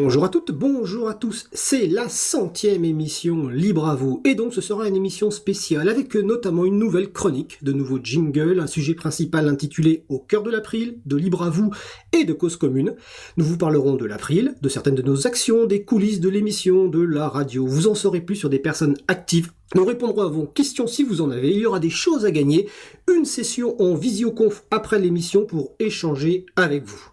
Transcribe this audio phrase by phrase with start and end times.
[0.00, 4.54] Bonjour à toutes, bonjour à tous, c'est la centième émission Libre à vous, et donc
[4.54, 8.94] ce sera une émission spéciale avec notamment une nouvelle chronique, de nouveaux jingles, un sujet
[8.94, 11.72] principal intitulé Au cœur de l'April, de Libre à vous
[12.12, 12.94] et de Cause commune.
[13.36, 17.02] Nous vous parlerons de l'April, de certaines de nos actions, des coulisses de l'émission, de
[17.02, 20.86] la radio, vous en saurez plus sur des personnes actives nous répondrons à vos questions
[20.86, 21.50] si vous en avez.
[21.50, 22.70] Il y aura des choses à gagner.
[23.14, 27.10] Une session en visioconf après l'émission pour échanger avec vous.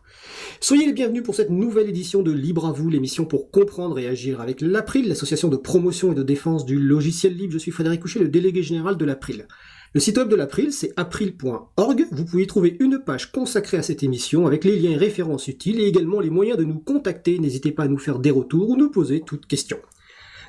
[0.67, 4.07] Soyez les bienvenus pour cette nouvelle édition de Libre à vous, l'émission pour comprendre et
[4.07, 7.53] agir avec l'April, l'association de promotion et de défense du logiciel libre.
[7.53, 9.47] Je suis Frédéric Couchet, le délégué général de l'April.
[9.93, 12.07] Le site web de l'April, c'est april.org.
[12.09, 15.47] Vous pouvez y trouver une page consacrée à cette émission avec les liens et références
[15.47, 17.37] utiles et également les moyens de nous contacter.
[17.37, 19.77] N'hésitez pas à nous faire des retours ou nous poser toutes questions.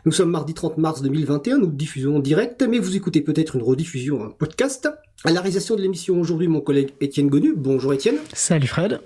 [0.07, 3.63] Nous sommes mardi 30 mars 2021, nous diffusons en direct, mais vous écoutez peut-être une
[3.63, 4.89] rediffusion, un podcast.
[5.25, 7.53] À la réalisation de l'émission aujourd'hui, mon collègue Étienne Gonu.
[7.55, 8.17] Bonjour Étienne.
[8.33, 9.01] Salut Fred.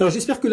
[0.00, 0.48] Alors j'espère que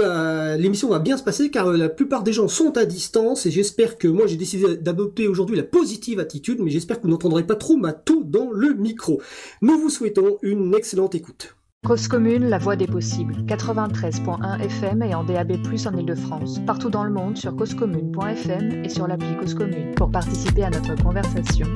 [0.58, 3.52] l'émission va bien se passer car euh, la plupart des gens sont à distance et
[3.52, 7.44] j'espère que moi j'ai décidé d'adopter aujourd'hui la positive attitude mais j'espère que vous n'entendrez
[7.44, 9.22] pas trop ma toux dans le micro.
[9.61, 11.56] Nous vous souhaitons une excellente écoute.
[11.86, 13.36] Cause commune, la voix des possibles.
[13.47, 16.59] 93.1 FM et en DAB+, en Ile-de-France.
[16.67, 19.95] Partout dans le monde sur causecommune.fm et sur l'appli Cause Commune.
[19.95, 21.67] Pour participer à notre conversation,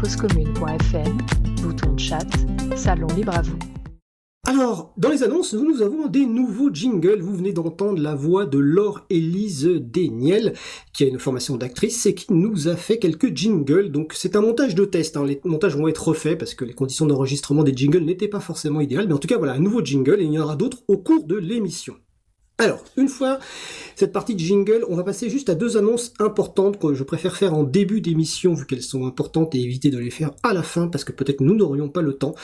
[0.00, 1.18] causecommune.fm,
[1.62, 2.26] bouton de chat,
[2.76, 3.58] salon libre à vous.
[4.48, 7.20] Alors, dans les annonces, nous, avons des nouveaux jingles.
[7.20, 10.54] Vous venez d'entendre la voix de Laure Élise Deniel,
[10.94, 13.90] qui a une formation d'actrice et qui nous a fait quelques jingles.
[13.90, 15.18] Donc, c'est un montage de test.
[15.18, 15.26] Hein.
[15.26, 18.80] Les montages vont être refaits parce que les conditions d'enregistrement des jingles n'étaient pas forcément
[18.80, 19.06] idéales.
[19.06, 20.96] Mais en tout cas, voilà, un nouveau jingle et il y en aura d'autres au
[20.96, 21.96] cours de l'émission.
[22.60, 23.38] Alors, une fois
[23.94, 27.36] cette partie de jingle, on va passer juste à deux annonces importantes que je préfère
[27.36, 30.64] faire en début d'émission vu qu'elles sont importantes et éviter de les faire à la
[30.64, 32.34] fin parce que peut-être nous n'aurions pas le temps.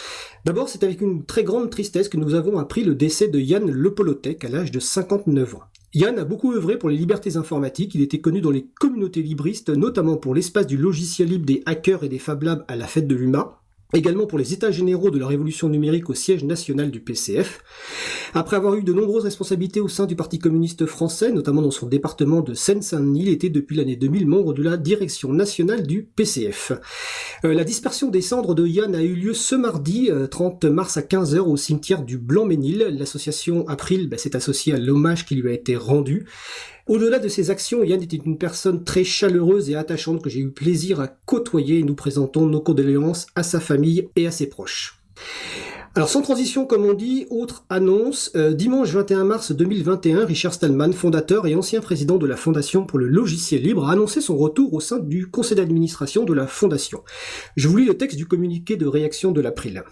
[0.44, 3.69] D'abord, c'est avec une très grande tristesse que nous avons appris le décès de Yann
[3.69, 5.62] Lepolotec à l'âge de 59 ans.
[5.94, 9.70] Yann a beaucoup œuvré pour les libertés informatiques, il était connu dans les communautés libristes,
[9.70, 13.06] notamment pour l'espace du logiciel libre des hackers et des Fab Labs à la fête
[13.06, 13.60] de l'UMA
[13.93, 17.62] également pour les états généraux de la révolution numérique au siège national du PCF.
[18.34, 21.87] Après avoir eu de nombreuses responsabilités au sein du Parti communiste français, notamment dans son
[21.87, 26.72] département de Seine-Saint-Denis, il était depuis l'année 2000 membre de la direction nationale du PCF.
[27.45, 30.97] Euh, la dispersion des cendres de Yann a eu lieu ce mardi 30 euh, mars
[30.97, 32.97] à 15h au cimetière du Blanc-Ménil.
[32.99, 36.27] L'association April bah, s'est associée à l'hommage qui lui a été rendu.
[36.87, 40.50] Au-delà de ses actions, Yann était une personne très chaleureuse et attachante que j'ai eu
[40.50, 44.99] plaisir à côtoyer et nous présentons nos condoléances à sa famille et à ses proches.
[45.97, 50.91] Alors sans transition comme on dit, autre annonce, euh, dimanche 21 mars 2021, Richard Stallman,
[50.93, 54.75] fondateur et ancien président de la Fondation pour le logiciel libre, a annoncé son retour
[54.75, 57.04] au sein du conseil d'administration de la Fondation.
[57.54, 59.84] Je vous lis le texte du communiqué de réaction de l'April.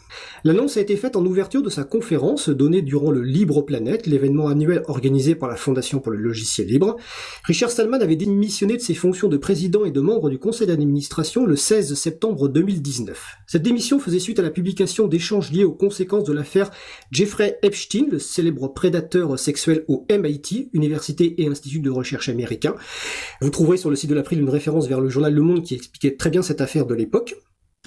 [0.43, 4.49] L'annonce a été faite en ouverture de sa conférence donnée durant le Libre Planète, l'événement
[4.49, 6.97] annuel organisé par la Fondation pour le logiciel libre.
[7.45, 11.47] Richard Stallman avait démissionné de ses fonctions de président et de membre du conseil d'administration
[11.47, 13.37] le 16 septembre 2019.
[13.47, 16.71] Cette démission faisait suite à la publication d'échanges liés au de l'affaire
[17.11, 22.75] Jeffrey Epstein, le célèbre prédateur sexuel au MIT, Université et Institut de recherche américain.
[23.41, 25.75] Vous trouverez sur le site de l'April une référence vers le journal Le Monde qui
[25.75, 27.35] expliquait très bien cette affaire de l'époque.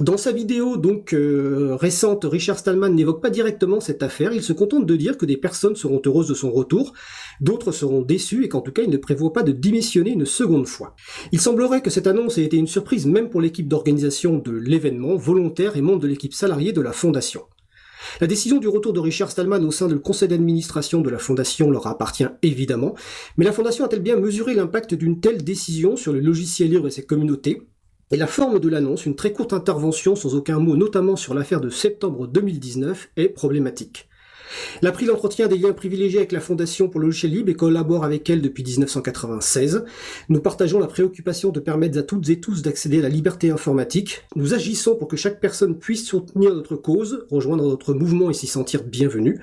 [0.02, 4.52] Dans sa vidéo donc euh, récente, Richard Stallman n'évoque pas directement cette affaire, il se
[4.52, 6.92] contente de dire que des personnes seront heureuses de son retour,
[7.40, 10.68] d'autres seront déçues et qu'en tout cas il ne prévoit pas de démissionner une seconde
[10.68, 10.98] fois.
[11.32, 15.16] Il semblerait que cette annonce ait été une surprise même pour l'équipe d'organisation de l'événement,
[15.16, 17.44] volontaire et membre de l'équipe salariée de la fondation.
[18.22, 21.70] La décision du retour de Richard Stallman au sein du conseil d'administration de la Fondation
[21.72, 22.96] leur appartient évidemment,
[23.38, 26.92] mais la Fondation a-t-elle bien mesuré l'impact d'une telle décision sur le logiciel libre et
[26.92, 27.62] ses communautés?
[28.12, 31.62] Et la forme de l'annonce, une très courte intervention sans aucun mot, notamment sur l'affaire
[31.62, 34.08] de septembre 2019, est problématique.
[34.82, 38.30] L'April entretient des liens privilégiés avec la Fondation pour le logiciel libre et collabore avec
[38.30, 39.86] elle depuis 1996.
[40.30, 44.24] Nous partageons la préoccupation de permettre à toutes et tous d'accéder à la liberté informatique.
[44.36, 48.48] Nous agissons pour que chaque personne puisse soutenir notre cause, rejoindre notre mouvement et s'y
[48.48, 49.40] sentir bienvenue.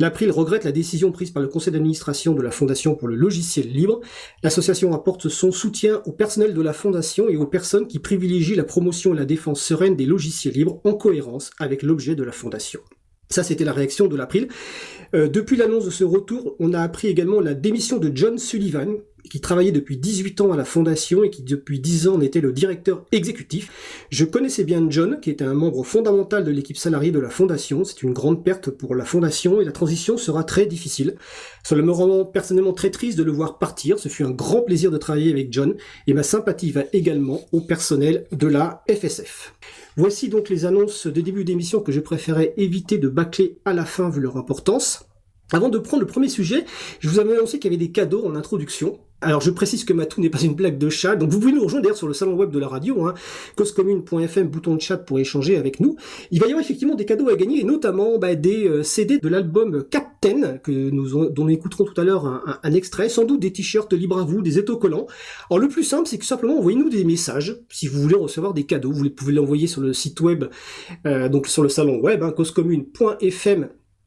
[0.00, 3.68] L'April regrette la décision prise par le conseil d'administration de la Fondation pour le logiciel
[3.68, 4.00] libre.
[4.42, 8.64] L'association apporte son soutien au personnel de la Fondation et aux personnes qui privilégient la
[8.64, 12.80] promotion et la défense sereine des logiciels libres en cohérence avec l'objet de la Fondation.
[13.32, 14.48] Ça, c'était la réaction de l'April.
[15.14, 18.98] Euh, depuis l'annonce de ce retour, on a appris également la démission de John Sullivan,
[19.28, 22.52] qui travaillait depuis 18 ans à la fondation et qui depuis 10 ans était le
[22.52, 24.06] directeur exécutif.
[24.10, 27.84] Je connaissais bien John, qui était un membre fondamental de l'équipe salariée de la fondation.
[27.84, 31.16] C'est une grande perte pour la fondation et la transition sera très difficile.
[31.64, 33.98] Cela me rend personnellement très triste de le voir partir.
[33.98, 35.74] Ce fut un grand plaisir de travailler avec John
[36.06, 39.54] et ma sympathie va également au personnel de la FSF.
[39.96, 43.84] Voici donc les annonces de début d'émission que je préférais éviter de bâcler à la
[43.84, 45.04] fin vu leur importance.
[45.52, 46.64] Avant de prendre le premier sujet,
[47.00, 48.98] je vous avais annoncé qu'il y avait des cadeaux en introduction.
[49.22, 51.62] Alors je précise que Matou n'est pas une blague de chat, donc vous pouvez nous
[51.62, 53.14] rejoindre d'ailleurs sur le salon web de la radio, hein,
[54.44, 55.96] bouton de chat pour échanger avec nous.
[56.32, 59.18] Il va y avoir effectivement des cadeaux à gagner, et notamment bah, des euh, CD
[59.18, 62.26] de l'album Captain, que nous, dont nous écouterons tout à l'heure
[62.62, 65.06] un, extrait, sans doute des t-shirts libres à vous, des autocollants.
[65.50, 68.64] Alors le plus simple, c'est que simplement envoyez-nous des messages, si vous voulez recevoir des
[68.64, 70.44] cadeaux, vous pouvez l'envoyer sur le site web,
[71.06, 72.32] euh, donc sur le salon web, hein,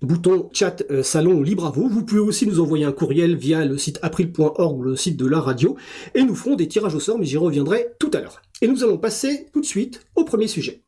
[0.06, 1.90] bouton chat euh, salon libre à vous.
[1.90, 5.28] Vous pouvez aussi nous envoyer un courriel via le site april.org ou le site de
[5.28, 5.76] la radio
[6.14, 8.42] et nous ferons des tirages au sort, mais j'y reviendrai tout à l'heure.
[8.62, 10.84] Et nous allons passer tout de suite au premier sujet.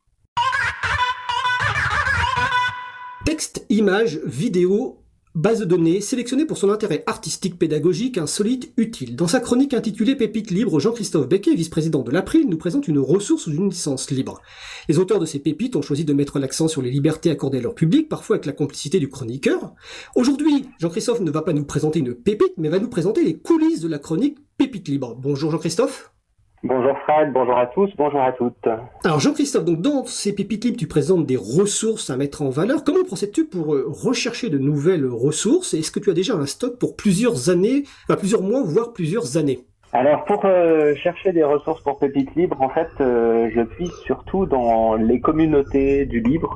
[3.24, 5.02] Texte, image, vidéo,
[5.38, 9.14] Base de données sélectionnée pour son intérêt artistique, pédagogique, insolite, utile.
[9.14, 13.46] Dans sa chronique intitulée Pépites libres, Jean-Christophe Becquet, vice-président de l'April, nous présente une ressource
[13.46, 14.42] ou une licence libre.
[14.88, 17.60] Les auteurs de ces pépites ont choisi de mettre l'accent sur les libertés accordées à
[17.60, 19.76] leur public, parfois avec la complicité du chroniqueur.
[20.16, 23.80] Aujourd'hui, Jean-Christophe ne va pas nous présenter une pépite, mais va nous présenter les coulisses
[23.80, 25.14] de la chronique Pépites libres.
[25.14, 26.17] Bonjour Jean-Christophe.
[26.64, 28.66] Bonjour Fred, bonjour à tous, bonjour à toutes.
[29.04, 32.82] Alors Jean-Christophe, donc dans ces pépites tu présentes des ressources à mettre en valeur.
[32.82, 35.74] Comment procèdes-tu pour euh, rechercher de nouvelles ressources?
[35.74, 39.36] Est-ce que tu as déjà un stock pour plusieurs années, enfin plusieurs mois, voire plusieurs
[39.36, 39.67] années?
[39.92, 44.46] Alors pour euh, chercher des ressources pour Pépites Libres, en fait, euh, je puise surtout
[44.46, 46.54] dans les communautés du libre,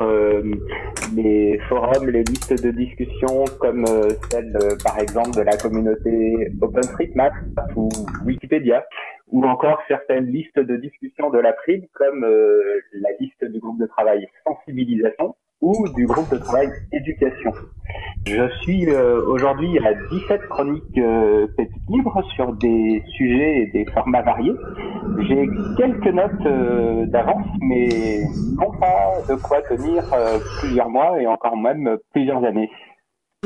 [1.16, 3.86] les forums, les listes de discussion comme
[4.30, 7.32] celle par exemple de la communauté OpenStreetMap
[7.76, 7.88] ou
[8.26, 8.84] Wikipédia
[9.32, 13.80] ou encore certaines listes de discussion de la prime, comme euh, la liste du groupe
[13.80, 17.52] de travail sensibilisation ou du groupe de travail éducation.
[18.26, 21.46] Je suis euh, aujourd'hui à 17 chroniques euh,
[21.88, 24.54] livres sur des sujets et des formats variés.
[25.28, 28.22] J'ai quelques notes euh, d'avance, mais
[28.58, 30.04] non pas de quoi tenir
[30.60, 32.70] plusieurs mois et encore même plusieurs années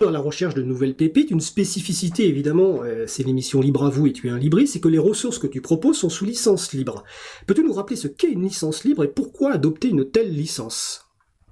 [0.02, 4.06] dans la recherche de nouvelles pépites, une spécificité évidemment, euh, c'est l'émission Libre à vous
[4.06, 6.74] et tu es un libriste, c'est que les ressources que tu proposes sont sous licence
[6.74, 7.02] libre.
[7.46, 11.05] Peux-tu nous rappeler ce qu'est une licence libre et pourquoi adopter une telle licence?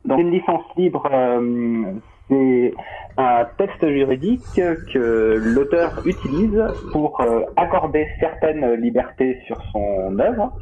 [0.05, 1.95] Dans une licence libre, euh,
[2.29, 2.75] c'est
[3.17, 6.63] un texte juridique que l'auteur utilise
[6.93, 10.53] pour euh, accorder certaines libertés sur son œuvre.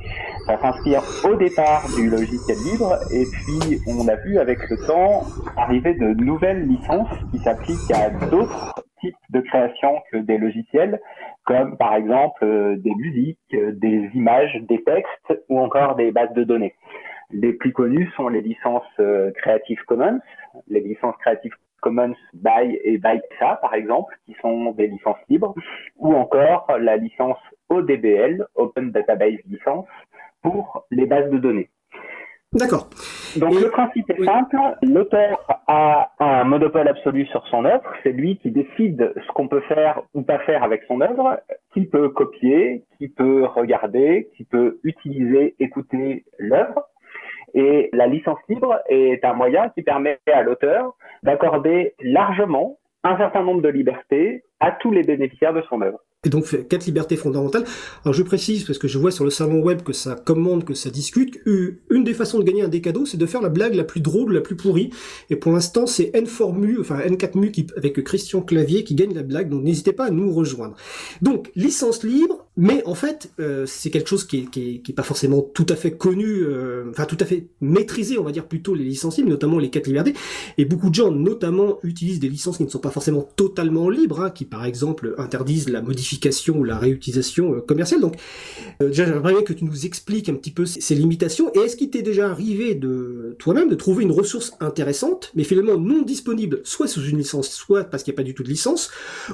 [0.46, 5.22] Ça s'inspire au départ du logiciel libre et puis on a vu avec le temps
[5.56, 11.00] arriver de nouvelles licences qui s'appliquent à d'autres types de créations que des logiciels,
[11.44, 16.44] comme par exemple euh, des musiques, des images, des textes ou encore des bases de
[16.44, 16.74] données.
[17.32, 20.20] Les plus connues sont les licences euh, Creative Commons,
[20.68, 25.54] les licences Creative Commons by et by ça, par exemple, qui sont des licences libres,
[25.96, 27.38] ou encore la licence
[27.68, 29.86] ODBL, Open Database License,
[30.42, 31.70] pour les bases de données.
[32.52, 32.90] D'accord.
[33.38, 38.36] Donc le principe est simple, l'auteur a un monopole absolu sur son œuvre, c'est lui
[38.36, 41.40] qui décide ce qu'on peut faire ou pas faire avec son œuvre,
[41.72, 46.82] qui peut copier, qui peut regarder, qui peut utiliser, écouter l'œuvre.
[47.54, 53.42] Et la licence libre est un moyen qui permet à l'auteur d'accorder largement un certain
[53.42, 55.98] nombre de libertés à tous les bénéficiaires de son œuvre.
[56.24, 57.64] Et donc quatre libertés fondamentales.
[58.04, 60.72] Alors je précise parce que je vois sur le salon web que ça commande, que
[60.72, 61.40] ça discute.
[61.90, 64.00] Une des façons de gagner un des cadeaux, c'est de faire la blague la plus
[64.00, 64.90] drôle, la plus pourrie.
[65.30, 69.48] Et pour l'instant, c'est N4MU, enfin N4MU qui, avec Christian Clavier qui gagne la blague.
[69.48, 70.76] Donc n'hésitez pas à nous rejoindre.
[71.22, 74.92] Donc licence libre, mais en fait, euh, c'est quelque chose qui est, qui, est, qui
[74.92, 78.32] est, pas forcément tout à fait connu, euh, enfin tout à fait maîtrisé, on va
[78.32, 80.12] dire plutôt les licences libres, notamment les quatre libertés.
[80.58, 84.20] Et beaucoup de gens, notamment, utilisent des licences qui ne sont pas forcément totalement libres,
[84.20, 88.00] hein, qui par exemple interdisent la modification ou la réutilisation euh, commerciale.
[88.00, 88.16] Donc,
[88.82, 91.50] euh, j'aimerais bien que tu nous expliques un petit peu ces, limitations.
[91.54, 95.78] Et est-ce qu'il t'est déjà arrivé de toi-même de trouver une ressource intéressante, mais finalement
[95.78, 98.48] non disponible, soit sous une licence, soit parce qu'il n'y a pas du tout de
[98.48, 98.90] licence,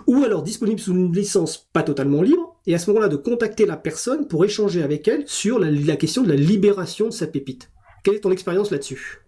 [0.07, 3.65] ou alors disponible sous une licence pas totalement libre, et à ce moment-là de contacter
[3.65, 7.71] la personne pour échanger avec elle sur la, question de la libération de sa pépite.
[8.05, 9.23] Quelle est ton expérience là-dessus?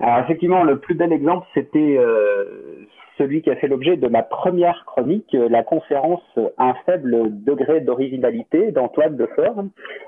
[0.00, 2.86] Alors effectivement, le plus bel exemple, c'était euh,
[3.18, 6.22] celui qui a fait l'objet de ma première chronique, euh, la conférence
[6.56, 9.64] Un faible degré d'originalité d'Antoine Defort.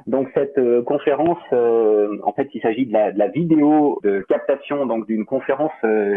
[0.06, 4.86] Donc cette euh, conférence, en fait, il s'agit de la, de la, vidéo de captation
[4.86, 5.72] donc d'une conférence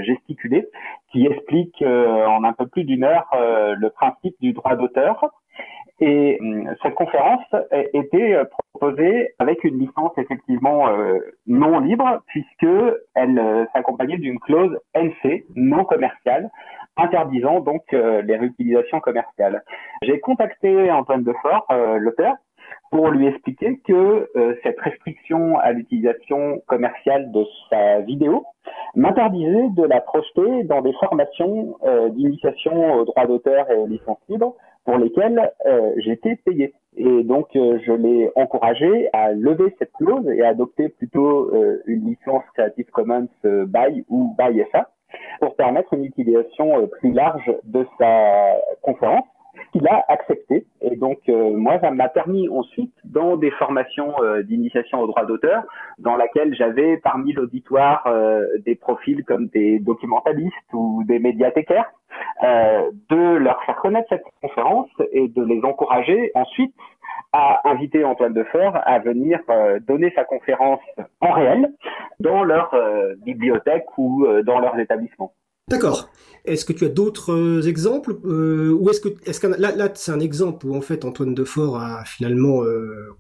[0.05, 0.69] gesticulée
[1.11, 5.29] qui explique en un peu plus d'une heure le principe du droit d'auteur.
[5.99, 7.43] Et hum, cette conférence
[7.93, 12.67] était euh, proposée avec une licence effectivement euh, non libre, puisque
[13.15, 16.51] elle euh, s'accompagnait d'une clause NC, non commerciale,
[16.97, 19.63] interdisant donc les réutilisations commerciales.
[20.01, 21.67] J'ai contacté Antoine Defort,
[21.99, 22.33] l'auteur,
[22.89, 24.27] pour lui expliquer que
[24.63, 28.47] cette restriction à l'utilisation commerciale de sa vidéo
[28.95, 31.77] m'interdisait de la projeter dans des formations
[32.13, 34.55] d'initiation aux droits d'auteur et aux licences libres
[34.87, 36.73] pour lesquels euh, j'étais payé.
[36.95, 41.83] Et donc, euh, je l'ai encouragé à lever cette clause et à adopter plutôt euh,
[41.87, 44.89] une licence Creative Commons by ou by SA
[45.41, 49.25] pour permettre une utilisation plus large de sa conférence
[49.71, 50.65] qu'il a accepté.
[50.81, 55.63] Et donc, moi, ça m'a permis ensuite, dans des formations d'initiation au droit d'auteur,
[55.99, 58.07] dans laquelle j'avais parmi l'auditoire
[58.65, 61.91] des profils comme des documentalistes ou des médiathécaires,
[62.43, 66.73] euh, de leur faire connaître cette conférence et de les encourager ensuite
[67.33, 70.79] à inviter Antoine Defort à venir euh, donner sa conférence
[71.19, 71.73] en réel
[72.19, 75.33] dans leur euh, bibliothèque ou dans leurs établissements.
[75.69, 76.09] D'accord.
[76.45, 80.79] Est-ce que tu as d'autres exemples ou est-ce que là, c'est un exemple où en
[80.79, 82.61] fait Antoine Defort a finalement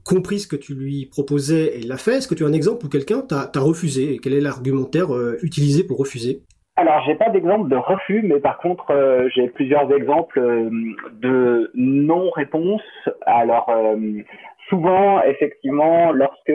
[0.05, 2.19] compris ce que tu lui proposais et l'a fait.
[2.19, 5.09] Est-ce que tu as un exemple où quelqu'un t'a refusé et quel est l'argumentaire
[5.41, 6.43] utilisé pour refuser?
[6.79, 10.69] Alors, j'ai pas d'exemple de refus, mais par contre, euh, j'ai plusieurs exemples euh,
[11.11, 12.83] de non-réponse.
[13.25, 13.97] Alors, euh,
[14.69, 16.53] souvent, effectivement, lorsque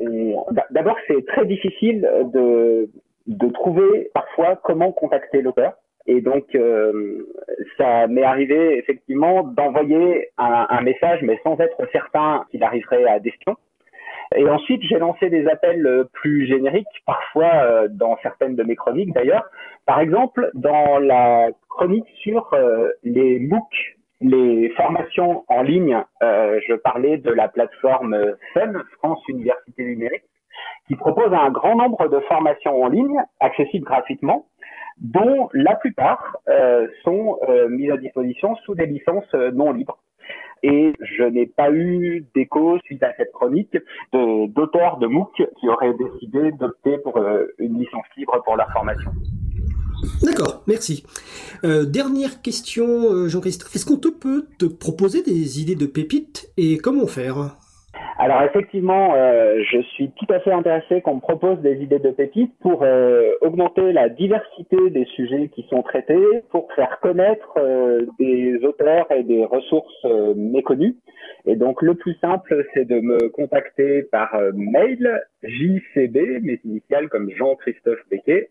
[0.00, 0.44] on...
[0.72, 2.00] D'abord, c'est très difficile
[2.34, 2.90] de,
[3.30, 5.72] de trouver parfois comment contacter l'auteur.
[6.06, 6.44] Et donc,
[7.78, 13.56] ça m'est arrivé effectivement d'envoyer un, message, mais sans être certain qu'il arriverait à destination.
[14.36, 18.76] Et ensuite, j'ai lancé des appels euh, plus génériques, parfois euh, dans certaines de mes
[18.76, 19.44] chroniques d'ailleurs.
[19.86, 27.16] Par exemple, dans la chronique sur euh, les MOOC, les formations en ligne, je parlais
[27.16, 30.24] de la plateforme FUN, France Université Numérique,
[30.90, 34.48] qui propose un grand nombre de formations en ligne accessibles gratuitement,
[34.98, 36.36] dont la plupart
[37.04, 39.98] sont mises à disposition sous des licences non libres
[40.62, 43.76] et je n'ai pas eu d'écho suite à cette chronique
[44.12, 49.10] d'auteurs de, MOOC qui auraient décidé d'opter pour euh, une licence libre pour leur formation.
[50.22, 51.04] D'accord, merci.
[51.64, 53.74] Euh, dernière question, euh, Jean-Christophe.
[53.74, 57.56] Est-ce qu'on peut te proposer des idées de pépites et comment faire?
[58.20, 62.10] Alors effectivement, euh, je suis tout à fait intéressé qu'on me propose des idées de
[62.10, 68.04] pépites pour euh, augmenter la diversité des sujets qui sont traités, pour faire connaître euh,
[68.18, 70.04] des auteurs et des ressources
[70.36, 70.96] méconnues.
[71.46, 77.30] Et donc le plus simple, c'est de me contacter par mail jcb, mes initiales comme
[77.30, 78.50] Jean-Christophe Becquet,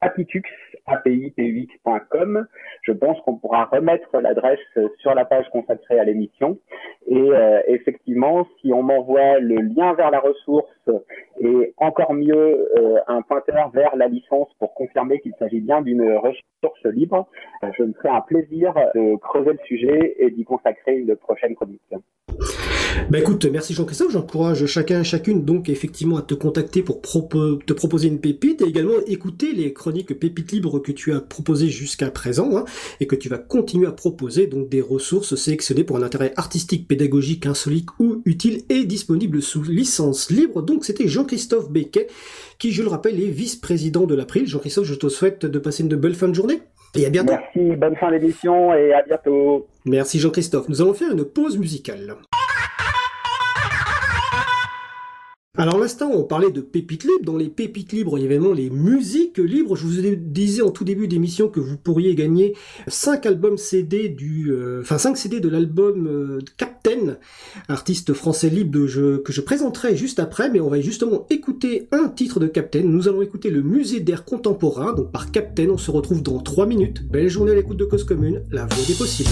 [0.00, 0.42] apitux,
[0.86, 2.46] apipux.com.
[2.82, 4.58] Je pense qu'on pourra remettre l'adresse
[4.98, 6.58] sur la page consacrée à l'émission.
[7.06, 10.90] Et euh, effectivement, si on m'envoie le lien vers la ressource
[11.40, 16.16] et encore mieux euh, un pointeur vers la licence pour confirmer qu'il s'agit bien d'une
[16.16, 17.28] ressource libre,
[17.64, 21.54] euh, je me ferai un plaisir de creuser le sujet et d'y consacrer une prochaine
[21.54, 21.80] chronique.
[23.10, 27.72] Bah écoute, merci Jean-Christophe, j'encourage chacun et chacune donc effectivement à te contacter pour te
[27.72, 32.10] proposer une pépite et également écouter les chroniques pépites libres que tu as proposées jusqu'à
[32.10, 32.64] présent hein,
[32.98, 36.88] et que tu vas continuer à proposer donc des ressources sélectionnées pour un intérêt artistique,
[36.88, 40.62] pédagogique, insolite ou utile et disponible sous licence libre.
[40.62, 42.08] Donc c'était Jean-Christophe Becquet
[42.58, 44.46] qui, je le rappelle, est vice-président de l'April.
[44.46, 46.60] Jean-Christophe, je te souhaite de passer une belle fin de journée.
[46.96, 47.32] Et à bientôt.
[47.32, 49.66] Merci, bonne fin d'émission et à bientôt.
[49.84, 50.68] Merci Jean-Christophe.
[50.68, 52.16] Nous allons faire une pause musicale.
[55.58, 57.24] Alors l'instant, on parlait de pépites libres.
[57.24, 59.74] Dans les pépites libres, il y avait évidemment les musiques libres.
[59.74, 62.54] Je vous disais en tout début d'émission que vous pourriez gagner
[62.88, 67.16] 5 albums CD du, euh, enfin 5 CD de l'album euh, Captain,
[67.68, 68.86] artiste français libre
[69.24, 70.50] que je présenterai juste après.
[70.50, 72.82] Mais on va justement écouter un titre de Captain.
[72.82, 75.68] Nous allons écouter le Musée d'air contemporain, donc par Captain.
[75.70, 77.08] On se retrouve dans 3 minutes.
[77.08, 79.30] Belle journée à l'écoute de Cause Commune, la voix des possibles.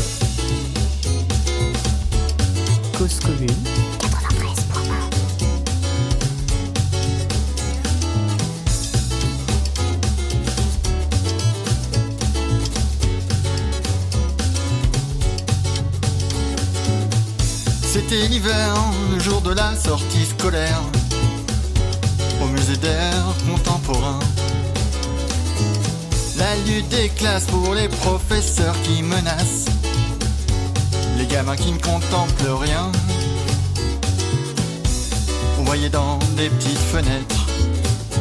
[18.15, 18.75] C'était l'hiver,
[19.13, 20.81] le jour de la sortie scolaire,
[22.41, 23.13] au musée d'air
[23.51, 24.21] contemporain.
[26.39, 29.67] La lutte des classes pour les professeurs qui menacent,
[31.19, 32.93] les gamins qui ne contemplent rien.
[35.59, 37.47] On voyait dans des petites fenêtres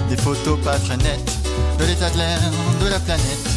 [0.10, 1.38] des photos pas très nettes
[1.78, 2.40] de l'état de l'air
[2.82, 3.53] de la planète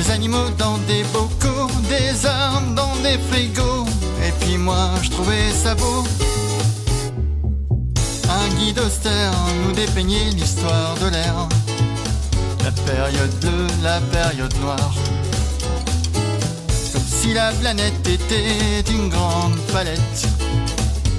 [0.00, 3.84] Des animaux dans des bocaux, des armes dans des frigos.
[4.26, 6.04] Et puis moi, je trouvais ça beau.
[8.30, 9.30] Un guide austère
[9.62, 11.34] nous dépeignait l'histoire de l'air.
[12.64, 14.94] La période bleue, la période noire.
[16.92, 20.26] Comme si la planète était une grande palette.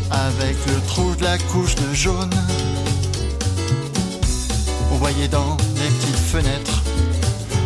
[0.09, 2.33] Avec le trou de la couche de jaune.
[4.91, 6.81] On voyait dans les petites fenêtres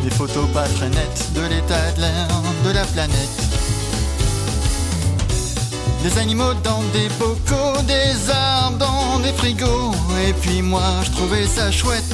[0.05, 2.27] des photos pas très nettes de l'état de l'air
[2.63, 3.37] de la planète.
[6.03, 9.93] Des animaux dans des bocaux, des arbres dans des frigos.
[10.27, 12.13] Et puis moi, je trouvais ça chouette.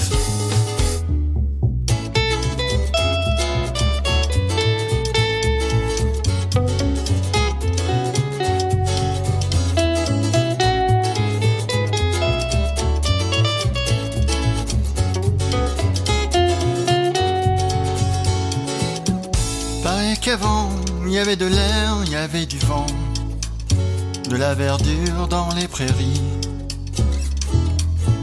[21.21, 22.87] Y avait de l'air, il y avait du vent,
[24.27, 26.19] de la verdure dans les prairies.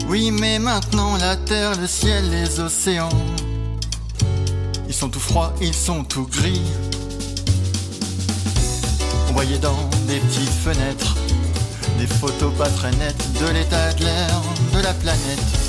[0.09, 3.09] Oui, mais maintenant la terre, le ciel, les océans,
[4.89, 6.73] ils sont tout froids, ils sont tout gris.
[9.29, 11.15] On voyait dans des petites fenêtres
[12.01, 14.43] des photos pas très nettes de l'état de l'air
[14.75, 15.68] de la planète.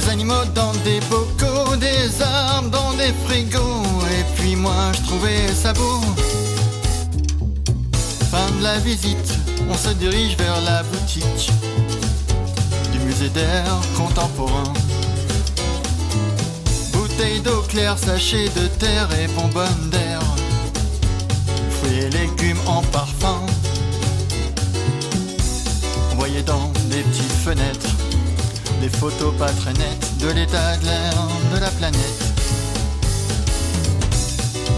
[0.00, 3.84] Des animaux dans des bocaux, des arbres dans des frigos.
[4.10, 6.00] Et puis moi je trouvais ça beau.
[8.30, 9.38] Fin de la visite,
[9.68, 11.50] on se dirige vers la boutique
[12.92, 14.72] du musée d'art contemporain.
[16.92, 20.20] Bouteilles d'eau claire, sachets de terre et bonbonnes d'air.
[21.82, 23.40] Fruits et légumes en parfum.
[26.12, 27.99] On voyait dans des petites fenêtres
[28.80, 31.12] des photos pas très nettes de l'état de l'air
[31.54, 32.20] de la planète.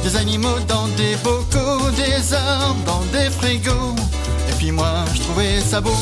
[0.03, 3.95] Des animaux dans des bocaux, des arbres dans des frigos.
[4.49, 5.95] Et puis moi, je trouvais ça beau.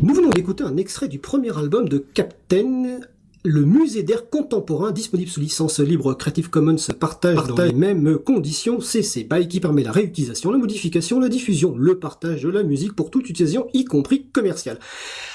[0.00, 3.00] Nous venons d'écouter un extrait du premier album de Captain,
[3.44, 8.80] le musée d'air contemporain disponible sous licence libre Creative Commons partage, dans les mêmes conditions
[8.80, 12.94] CC BY qui permet la réutilisation, la modification, la diffusion, le partage de la musique
[12.94, 14.78] pour toute utilisation, y compris commerciale.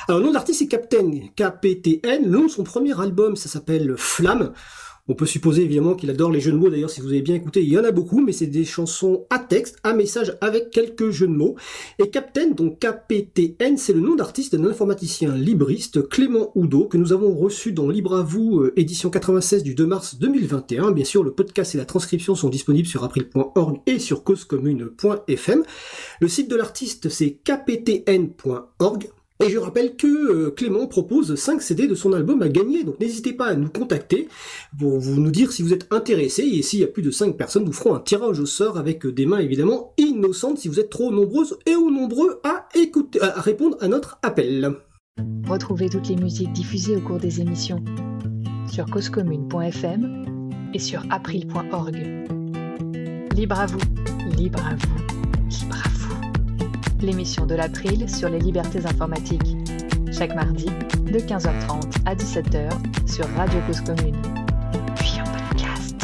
[0.07, 3.49] Alors le nom de l'artiste c'est Captain, K-P-T-N, le nom de son premier album ça
[3.49, 4.53] s'appelle Flamme.
[5.09, 7.35] On peut supposer évidemment qu'il adore les jeux de mots, d'ailleurs si vous avez bien
[7.35, 10.69] écouté, il y en a beaucoup, mais c'est des chansons à texte, à message avec
[10.69, 11.57] quelques jeux de mots.
[11.99, 17.11] Et Captain, donc KPTN, c'est le nom d'artiste d'un informaticien libriste, Clément Oudot, que nous
[17.11, 20.91] avons reçu dans Libre à vous, euh, édition 96 du 2 mars 2021.
[20.91, 25.63] Bien sûr, le podcast et la transcription sont disponibles sur april.org et sur causecommune.fm.
[26.21, 29.09] Le site de l'artiste c'est kptn.org.
[29.43, 32.99] Et je rappelle que euh, Clément propose 5 CD de son album à gagner, donc
[32.99, 34.29] n'hésitez pas à nous contacter
[34.79, 37.35] pour vous nous dire si vous êtes intéressé, et s'il y a plus de 5
[37.35, 40.89] personnes, nous ferons un tirage au sort avec des mains évidemment innocentes si vous êtes
[40.89, 44.75] trop nombreuses et ou nombreux à écouter, à répondre à notre appel.
[45.45, 47.83] Retrouvez toutes les musiques diffusées au cours des émissions
[48.71, 51.95] sur causecommune.fm et sur april.org.
[53.35, 53.79] Libre à vous,
[54.37, 54.97] libre à vous,
[55.49, 56.02] libre à vous.
[57.03, 59.57] L'émission de l'April sur les libertés informatiques.
[60.13, 60.67] Chaque mardi,
[61.05, 62.69] de 15h30 à 17h
[63.05, 64.15] sur Radio Cause Commune.
[64.95, 65.95] Puis en podcast.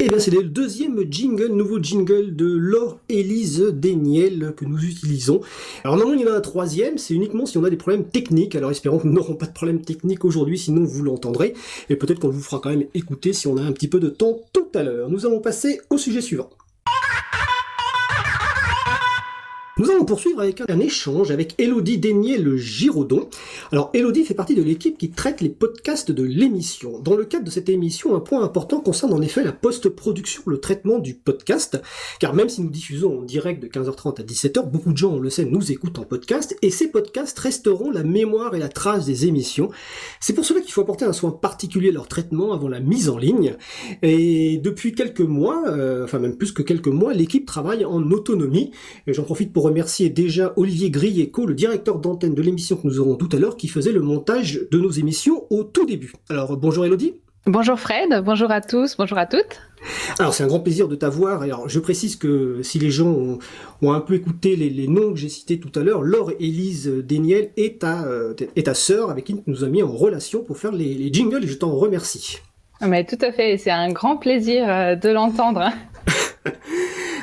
[0.00, 5.42] Et bien c'est le deuxième jingle, nouveau jingle de Laure Élise Daniel que nous utilisons.
[5.84, 8.08] Alors normalement il y en a un troisième, c'est uniquement si on a des problèmes
[8.08, 8.56] techniques.
[8.56, 11.54] Alors espérons que nous n'aurons pas de problèmes techniques aujourd'hui, sinon vous l'entendrez.
[11.88, 14.08] Et peut-être qu'on vous fera quand même écouter si on a un petit peu de
[14.08, 15.08] temps tout à l'heure.
[15.08, 16.50] Nous allons passer au sujet suivant.
[19.78, 23.28] Nous allons poursuivre avec un échange avec Elodie Daigné le Giraudon.
[23.72, 26.98] Alors Elodie fait partie de l'équipe qui traite les podcasts de l'émission.
[26.98, 30.60] Dans le cadre de cette émission, un point important concerne en effet la post-production, le
[30.60, 31.78] traitement du podcast.
[32.20, 35.18] Car même si nous diffusons en direct de 15h30 à 17h, beaucoup de gens, on
[35.18, 39.04] le sait, nous écoutent en podcast et ces podcasts resteront la mémoire et la trace
[39.04, 39.68] des émissions.
[40.20, 43.10] C'est pour cela qu'il faut apporter un soin particulier à leur traitement avant la mise
[43.10, 43.56] en ligne.
[44.00, 48.70] Et depuis quelques mois, euh, enfin même plus que quelques mois, l'équipe travaille en autonomie.
[49.06, 53.16] J'en profite pour remercier déjà Olivier Grieco, le directeur d'antenne de l'émission que nous aurons
[53.16, 56.12] tout à l'heure, qui faisait le montage de nos émissions au tout début.
[56.30, 57.14] Alors bonjour Elodie.
[57.46, 59.60] Bonjour Fred, bonjour à tous, bonjour à toutes.
[60.18, 61.42] Alors c'est un grand plaisir de t'avoir.
[61.42, 63.38] Alors je précise que si les gens ont,
[63.82, 66.88] ont un peu écouté les, les noms que j'ai cités tout à l'heure, Laure Élise
[66.88, 70.42] Déniel est ta, euh, est ta sœur avec qui tu nous as mis en relation
[70.42, 72.38] pour faire les, les jingles et je t'en remercie.
[72.80, 75.70] Mais tout à fait, c'est un grand plaisir euh, de l'entendre.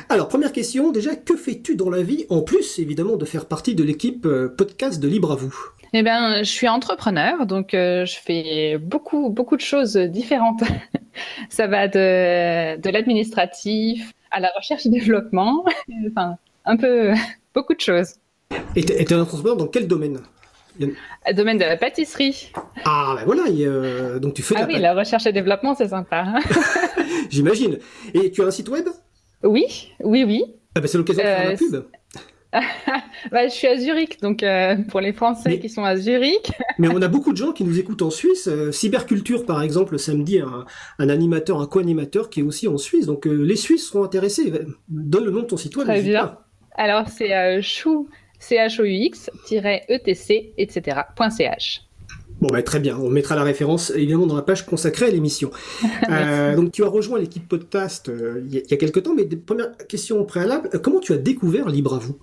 [0.10, 3.76] Alors, première question, déjà, que fais-tu dans la vie, en plus évidemment de faire partie
[3.76, 5.54] de l'équipe euh, podcast de Libre à vous?
[5.94, 10.64] Eh bien, je suis entrepreneur, donc euh, je fais beaucoup, beaucoup de choses différentes.
[11.50, 15.64] Ça va de, de l'administratif à la recherche et développement,
[16.10, 17.14] enfin, un peu,
[17.54, 18.16] beaucoup de choses.
[18.76, 20.20] Et tu es un entrepreneur dans quel domaine?
[20.80, 22.52] Le domaine de la pâtisserie.
[22.84, 25.76] Ah, ben voilà, il, euh, donc tu fais Ah la oui, la recherche et développement,
[25.76, 26.34] c'est sympa.
[27.30, 27.78] J'imagine.
[28.16, 28.88] Et tu as un site web?
[29.44, 30.44] Oui, oui, oui.
[30.76, 31.86] ah ben, C'est l'occasion de faire Euh, la pub.
[33.32, 36.52] Bah, je suis à Zurich, donc euh, pour les Français Mais- qui sont à Zurich,
[36.78, 38.48] Mais on a beaucoup de gens qui nous écoutent en Suisse.
[38.48, 40.66] Euh, Cyberculture, par exemple, le samedi, un,
[41.00, 43.06] un animateur, un co-animateur qui est aussi en Suisse.
[43.08, 44.52] Donc euh, les Suisses seront intéressés.
[44.88, 45.86] Donne le nom de ton site web.
[45.88, 46.28] Très n'hésite bien.
[46.28, 46.48] pas.
[46.76, 48.08] alors c'est euh, chou,
[48.40, 49.80] C-H-O-U-X, etc.,
[50.58, 50.98] etc.,
[51.32, 51.82] .ch.
[52.42, 52.98] Bon, bah, très bien.
[52.98, 55.52] On mettra la référence évidemment dans la page consacrée à l'émission.
[56.10, 59.04] Euh, donc tu as rejoint l'équipe podcast euh, il y, a- il y a quelques
[59.04, 60.70] temps, mais des premières questions au préalable.
[60.74, 62.18] Euh, Comment tu as découvert Libre à vous?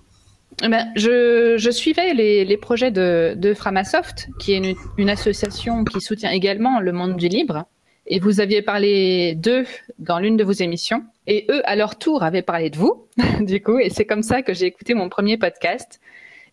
[0.63, 5.09] Eh ben, je, je suivais les, les projets de, de Framasoft, qui est une, une
[5.09, 7.65] association qui soutient également le monde du libre.
[8.05, 9.65] Et vous aviez parlé d'eux
[9.97, 11.03] dans l'une de vos émissions.
[11.27, 13.07] Et eux, à leur tour, avaient parlé de vous,
[13.41, 13.79] du coup.
[13.79, 15.99] Et c'est comme ça que j'ai écouté mon premier podcast.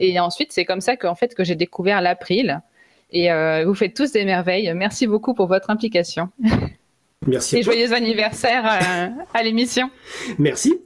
[0.01, 2.61] Et ensuite, c'est comme ça qu'en fait, que j'ai découvert l'April.
[3.11, 4.73] Et euh, vous faites tous des merveilles.
[4.75, 6.29] Merci beaucoup pour votre implication.
[7.27, 7.57] Merci.
[7.57, 7.73] à Et toi.
[7.73, 9.90] joyeux anniversaire euh, à l'émission.
[10.38, 10.81] Merci.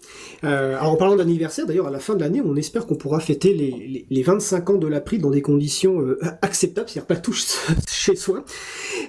[0.44, 3.20] Euh, alors en parlant d'anniversaire, d'ailleurs, à la fin de l'année, on espère qu'on pourra
[3.20, 7.16] fêter les, les, les 25 ans de l'April dans des conditions euh, acceptables, c'est-à-dire pas
[7.16, 8.44] tous chez soi,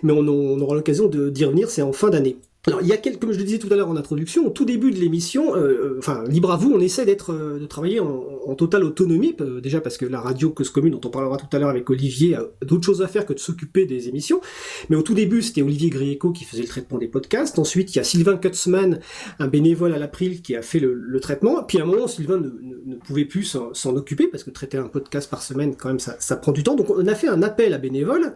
[0.03, 2.37] mais on, on aura l'occasion d'y revenir, c'est en fin d'année.
[2.65, 4.49] Alors, il y a quelques, comme je le disais tout à l'heure en introduction, au
[4.49, 5.53] tout début de l'émission,
[5.97, 9.81] enfin, libre à vous, on essaie d'être, de travailler en, en totale autonomie, euh, déjà
[9.81, 12.45] parce que la radio Cause Commune, dont on parlera tout à l'heure avec Olivier, a
[12.65, 14.41] d'autres choses à faire que de s'occuper des émissions.
[14.89, 17.59] Mais au tout début, c'était Olivier Grieco qui faisait le traitement des podcasts.
[17.59, 18.99] Ensuite, il y a Sylvain Kutzmann,
[19.39, 21.63] un bénévole à l'April qui a fait le, traitement.
[21.63, 25.29] Puis à un moment, Sylvain ne, pouvait plus s'en occuper parce que traiter un podcast
[25.29, 26.75] par semaine, quand même, ça, prend du temps.
[26.75, 28.35] Donc on a fait un appel à bénévoles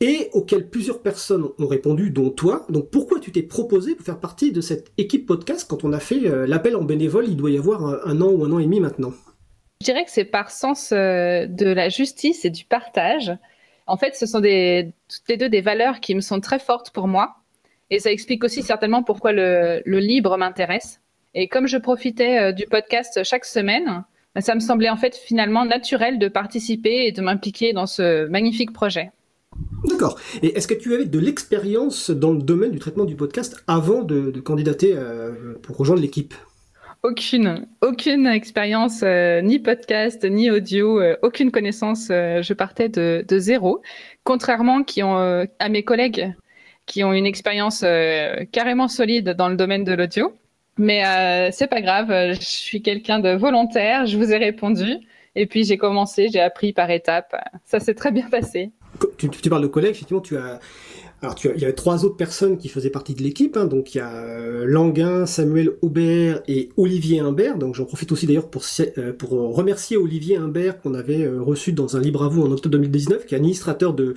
[0.00, 2.66] et auquel plusieurs personnes ont répondu, dont toi.
[2.68, 6.00] Donc pourquoi tu t'es proposé pour faire partie de cette équipe podcast quand on a
[6.00, 7.26] fait euh, l'appel en bénévole?
[7.28, 9.12] Il doit y avoir un an ou un an et demi maintenant.
[9.80, 13.32] Je dirais que c'est par sens euh, de la justice et du partage.
[13.86, 17.06] En fait, ce sont toutes les deux des valeurs qui me sont très fortes pour
[17.06, 17.36] moi.
[17.90, 21.00] Et ça explique aussi certainement pourquoi le, libre m'intéresse.
[21.34, 24.02] Et comme je profitais euh, du podcast chaque semaine,
[24.34, 28.26] bah, ça me semblait en fait finalement naturel de participer et de m'impliquer dans ce
[28.26, 29.12] magnifique projet.
[29.84, 30.18] D'accord.
[30.42, 34.02] Et est-ce que tu avais de l'expérience dans le domaine du traitement du podcast avant
[34.02, 36.34] de, de candidater euh, pour rejoindre l'équipe?
[37.04, 42.08] Aucune, aucune expérience, euh, ni podcast, ni audio, euh, aucune connaissance.
[42.10, 43.82] euh, je partais de, zéro.
[44.24, 44.82] Contrairement
[45.58, 46.34] à mes collègues
[46.86, 47.84] qui ont une expérience
[48.50, 50.32] carrément solide dans le domaine de l'audio.
[50.76, 54.96] Mais c'est pas grave, je suis quelqu'un de volontaire, je vous ai répondu.
[55.34, 57.36] Et puis j'ai commencé, j'ai appris par étapes.
[57.64, 58.70] Ça s'est très bien passé.
[59.18, 60.58] Tu, tu parles de collègues, effectivement, tu as.
[61.20, 63.56] Alors, il y avait trois autres personnes qui faisaient partie de l'équipe.
[63.56, 63.64] hein.
[63.64, 67.58] donc, il y a euh, Languin, Samuel Aubert et Olivier Imbert.
[67.58, 68.62] Donc, j'en profite aussi d'ailleurs pour,
[68.98, 72.52] euh, pour remercier Olivier Imbert qu'on avait euh, reçu dans un libre à vous en
[72.52, 74.14] octobre 2019, qui est administrateur de,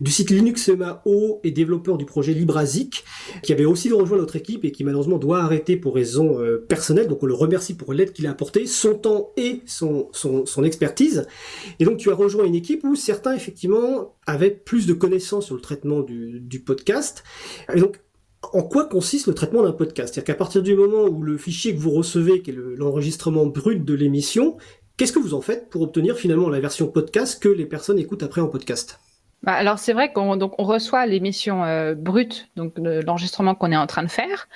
[0.00, 3.04] du site Linux MAO et développeur du projet LibraZic,
[3.42, 7.08] qui avait aussi rejoint notre équipe et qui malheureusement doit arrêter pour raisons euh, personnelles.
[7.08, 11.26] Donc, on le remercie pour l'aide qu'il a apportée, son temps et son, son expertise.
[11.78, 15.54] Et donc tu as rejoint une équipe où certains effectivement avaient plus de connaissances sur
[15.54, 17.24] le traitement du, du podcast.
[17.74, 18.00] Et donc
[18.52, 20.14] en quoi consiste le traitement d'un podcast?
[20.14, 23.46] C'est-à-dire qu'à partir du moment où le fichier que vous recevez, qui est le- l'enregistrement
[23.46, 24.56] brut de l'émission,
[24.96, 28.22] qu'est-ce que vous en faites pour obtenir finalement la version podcast que les personnes écoutent
[28.22, 29.00] après en podcast?
[29.42, 33.76] Bah, alors c'est vrai qu'on on reçoit l'émission euh, brute, donc le- l'enregistrement qu'on est
[33.76, 34.48] en train de faire,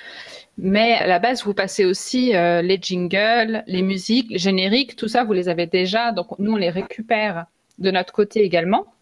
[0.57, 5.07] mais à la base vous passez aussi euh, les jingles, les musiques, les génériques, tout
[5.07, 7.45] ça vous les avez déjà, donc nous on les récupère
[7.79, 8.92] de notre côté également,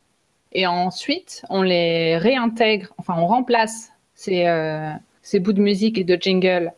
[0.51, 6.03] et ensuite on les réintègre, enfin on remplace ces, euh, ces bouts de musique et
[6.03, 6.73] de jingle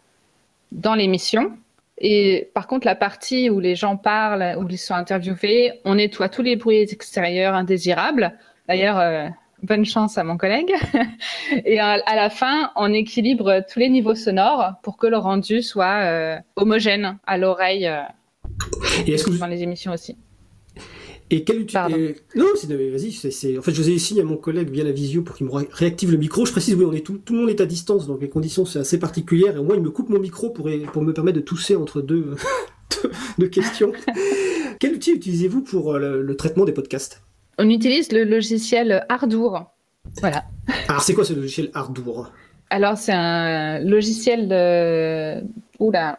[0.71, 1.53] dans l'émission.
[1.99, 6.27] Et par contre, la partie où les gens parlent, où ils sont interviewés, on nettoie
[6.27, 8.33] tous les bruits extérieurs indésirables.
[8.67, 9.27] D'ailleurs, euh,
[9.62, 10.73] bonne chance à mon collègue.
[11.65, 15.62] Et à, à la fin, on équilibre tous les niveaux sonores pour que le rendu
[15.62, 17.89] soit euh, homogène à l'oreille
[19.05, 19.38] Et est-ce que vous...
[19.38, 20.17] dans les émissions aussi.
[21.35, 21.97] Et quel outil Pardon.
[21.97, 23.11] et- Non, c'est vas-y.
[23.11, 25.51] c'est- En fait, je faisais signe à mon collègue via la visio pour qu'il me
[25.51, 26.45] ré- réactive le micro.
[26.45, 28.65] Je précise, oui, on est tout, tout le monde est à distance, donc les conditions
[28.65, 29.55] c'est assez particulières.
[29.55, 32.01] Et au moins, il me coupe mon micro pour pour me permettre de tousser entre
[32.01, 32.35] deux
[33.03, 33.91] deux- deux questions.
[34.79, 37.21] quel outil utilisez-vous pour euh, le, le traitement des podcasts?
[37.57, 39.71] On utilise le logiciel Ardour.
[40.21, 40.43] Voilà.
[40.87, 42.31] Alors, c'est quoi ce logiciel Ardour?
[42.69, 45.43] Alors, c'est un logiciel de...
[45.79, 46.17] Oula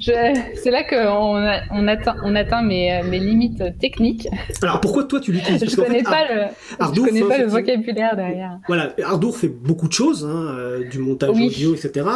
[0.00, 4.28] C'est là qu'on on atteint, on atteint mes, mes, limites techniques.
[4.62, 5.64] Alors pourquoi toi tu l'utilises?
[5.64, 8.58] Je ne connais, pas, le, connais pas le vocabulaire derrière.
[8.66, 12.06] Voilà, Ardour fait beaucoup de choses, hein, euh, du montage audio, etc.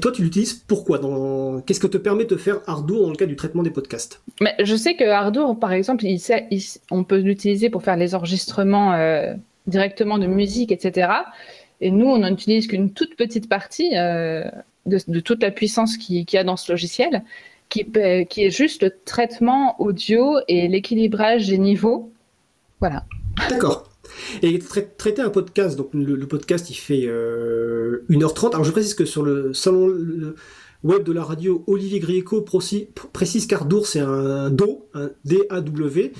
[0.00, 0.98] Toi tu l'utilises pourquoi?
[0.98, 1.60] Dans...
[1.60, 4.22] Qu'est-ce que te permet de faire Ardour dans le cas du traitement des podcasts?
[4.40, 6.20] Mais Je sais que Ardour, par exemple, il
[6.90, 9.34] on peut l'utiliser pour faire les enregistrements euh,
[9.66, 11.08] directement de musique, etc.
[11.80, 13.96] Et nous, on n'utilise qu'une toute petite partie.
[13.96, 14.44] Euh,
[14.86, 17.24] de, toute la puissance qu'il y a dans ce logiciel,
[17.68, 17.86] qui,
[18.28, 22.12] qui est juste le traitement audio et l'équilibrage des niveaux.
[22.80, 23.04] Voilà.
[23.48, 23.90] D'accord.
[24.42, 27.08] Et traiter un podcast, donc le, podcast il fait 1h30.
[27.08, 29.92] Euh, Alors je précise que sur le salon
[30.82, 36.12] web de la radio, Olivier Grieco précise qu'Ardour c'est un DO, un D-A-W.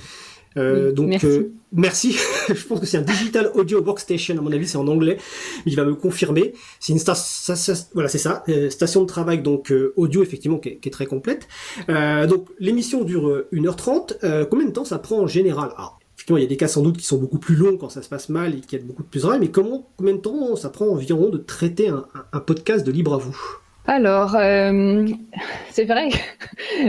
[0.57, 1.27] Euh, donc merci.
[1.27, 2.17] Euh, merci.
[2.49, 5.17] je pense que c'est un digital audio workstation à mon avis c'est en anglais.
[5.65, 6.53] Il va me confirmer.
[6.79, 11.47] C'est une euh, station de travail donc audio effectivement qui est, très complète.
[11.87, 14.47] donc l'émission dure 1h30.
[14.49, 15.69] combien de temps ça prend en général?
[15.75, 17.89] Alors, Effectivement, il y a des cas sans doute qui sont beaucoup plus longs quand
[17.89, 20.69] ça se passe mal et qui a beaucoup de plus mais combien de temps ça
[20.69, 23.37] prend environ de traiter un, un podcast de libre à vous?
[23.85, 24.31] Alors,
[25.71, 26.09] c'est vrai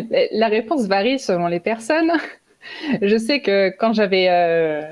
[0.33, 2.13] la réponse varie selon les personnes.
[3.03, 4.83] Je sais que quand j'avais euh,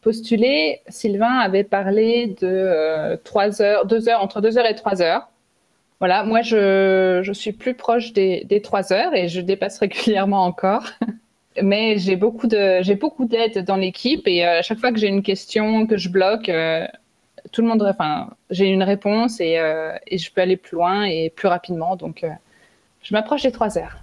[0.00, 5.02] postulé, Sylvain avait parlé de 3 euh, heures, 2 heures, entre 2 heures et 3
[5.02, 5.28] heures.
[6.00, 10.44] Voilà, moi je, je suis plus proche des, des 3 heures et je dépasse régulièrement
[10.44, 10.84] encore.
[11.60, 14.98] Mais j'ai beaucoup de j'ai beaucoup d'aide dans l'équipe et euh, à chaque fois que
[14.98, 16.50] j'ai une question que je bloque,
[17.50, 19.58] tout le monde, enfin, j'ai une réponse et,
[20.06, 21.96] et, je peux aller plus loin et plus rapidement.
[21.96, 22.24] Donc,
[23.02, 23.96] je m'approche des 3 heures.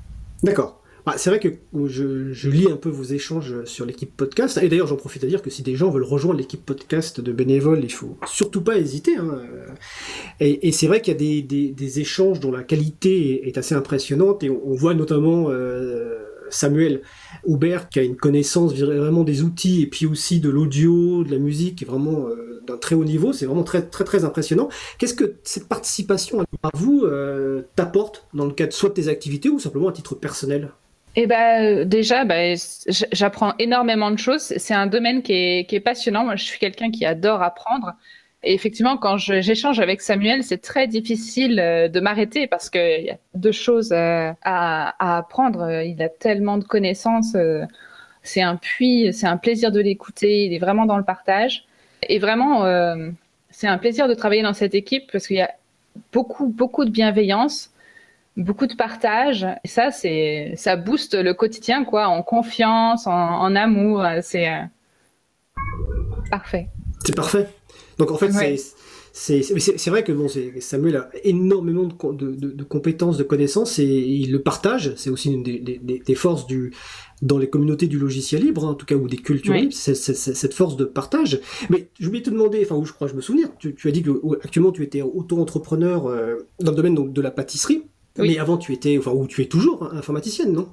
[0.43, 0.81] D'accord.
[1.05, 1.49] Bah, c'est vrai que
[1.85, 5.43] je, lis un peu vos échanges sur l'équipe podcast, et d'ailleurs j'en profite à dire
[5.43, 9.15] que si des gens veulent rejoindre l'équipe podcast de bénévoles, il faut surtout pas hésiter.
[9.15, 9.41] Hein.
[10.39, 14.49] Et, c'est vrai qu'il y a des, échanges dont la qualité est assez impressionnante, et
[14.49, 16.17] on, voit notamment euh,
[16.49, 17.01] Samuel
[17.45, 21.37] Aubert qui a une connaissance vraiment des outils, et puis aussi de l'audio, de la
[21.37, 24.69] musique, qui est vraiment euh, d'un très haut niveau, c'est vraiment très très très impressionnant.
[24.97, 29.49] Qu'est-ce que cette participation à vous euh, t'apporte dans le cadre soit de tes activités
[29.49, 30.71] ou simplement à titre personnel?
[31.15, 32.57] Eh ben, déjà, ben,
[33.11, 34.53] j'apprends énormément de choses.
[34.57, 36.25] C'est un domaine qui est, passionnant.
[36.25, 37.93] Moi, je suis quelqu'un qui adore apprendre.
[38.43, 43.09] Et effectivement, quand j'échange avec Samuel, c'est très difficile euh, de m'arrêter parce qu'il y
[43.09, 45.81] a deux choses euh, à, à, apprendre.
[45.81, 47.33] Il a tellement de connaissances.
[47.35, 47.63] Euh,
[48.21, 50.45] c'est un puits, c'est un plaisir de l'écouter.
[50.45, 51.65] Il est vraiment dans le partage.
[52.03, 52.65] Et vraiment,
[53.49, 55.51] c'est un plaisir de travailler dans cette équipe parce qu'il y a
[56.11, 57.71] beaucoup, beaucoup de bienveillance
[58.37, 59.45] beaucoup de partage.
[59.63, 64.05] Et ça, c'est, ça booste le quotidien, quoi, en confiance, en, amour.
[64.21, 64.61] C'est euh,
[66.29, 66.69] parfait.
[67.05, 67.47] C'est parfait.
[67.97, 68.57] Donc en fait, c'est
[69.17, 70.27] c'est vrai que bon,
[70.59, 74.93] Samuel a énormément de, de, de, compétences, de connaissances et il le partage.
[74.97, 76.73] C'est aussi une des, des, des, forces du
[77.21, 79.95] dans les communautés du logiciel libre, hein, en tout cas ou des cultures libres, c'est
[79.95, 81.39] cette force de partage.
[81.69, 83.91] Mais je voulais te demander, enfin où je crois je me souvenir, tu, tu as
[83.91, 84.11] dit que
[84.43, 87.83] actuellement tu étais auto-entrepreneur euh, dans le domaine donc, de la pâtisserie.
[88.17, 90.69] Mais avant, tu étais, enfin, ou tu es toujours informaticienne, non?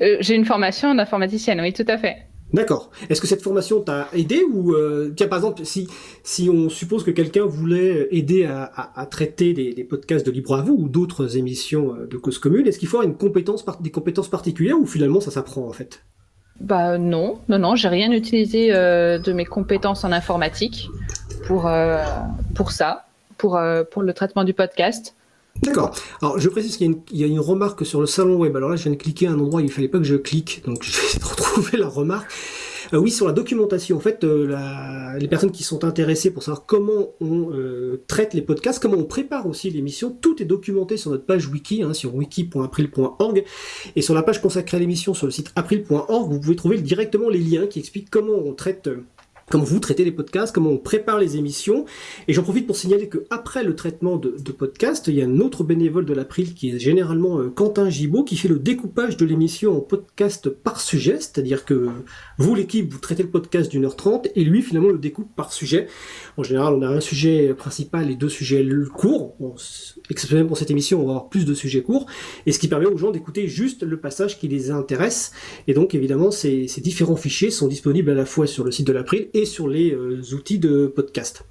[0.00, 2.16] Euh, J'ai une formation d'informaticienne, oui, tout à fait.
[2.52, 2.90] D'accord.
[3.08, 5.88] Est-ce que cette formation t'a aidé ou euh, tiens par exemple si
[6.22, 10.56] si on suppose que quelqu'un voulait aider à, à, traiter des, des, podcasts de Libre
[10.56, 13.64] à vous ou d'autres émissions euh, de cause commune, est-ce qu'il faut avoir une compétence
[13.80, 16.04] des compétences particulières ou finalement ça s'apprend en fait?
[16.60, 20.90] Bah non, non non, j'ai rien utilisé de mes compétences en informatique
[21.46, 21.68] pour
[22.54, 23.06] pour ça,
[23.38, 23.58] pour
[23.90, 25.14] pour le traitement du podcast.
[25.62, 25.94] D'accord.
[26.20, 28.56] Alors, je précise qu'il y, a une remarque sur le salon web.
[28.56, 30.16] Alors là, je viens de cliquer à un endroit où il fallait pas que je
[30.16, 32.32] clique, donc je vais retrouver la remarque.
[32.92, 33.96] Euh, oui, sur la documentation.
[33.96, 38.42] En fait, euh, les personnes qui sont intéressées pour savoir comment on euh, traite les
[38.42, 42.14] podcasts, comment on prépare aussi l'émission, tout est documenté sur notre page wiki, hein, sur
[42.14, 43.44] wiki.april.org.
[43.96, 47.28] Et sur la page consacrée à l'émission sur le site april.org, vous pouvez trouver directement
[47.28, 48.90] les liens qui expliquent comment on traite
[49.50, 51.84] comment vous traitez les podcasts, comment on prépare les émissions.
[52.28, 55.26] Et j'en profite pour signaler que après le traitement de, de podcast, il y a
[55.26, 59.16] un autre bénévole de l'April qui est généralement euh, Quentin Gibaud qui fait le découpage
[59.16, 61.88] de l'émission en podcast par sujet, c'est-à-dire que
[62.38, 65.52] vous l'équipe vous traitez le podcast d'une heure trente et lui finalement le découpe par
[65.52, 65.86] sujet.
[66.36, 69.36] En général, on a un sujet principal et deux sujets courts.
[70.12, 72.06] Exceptionnellement pour cette émission, on va avoir plus de sujets courts
[72.46, 75.32] et ce qui permet aux gens d'écouter juste le passage qui les intéresse.
[75.66, 78.92] Et donc évidemment, ces, différents fichiers sont disponibles à la fois sur le site de
[78.92, 81.44] l'April et sur les euh, outils de podcast.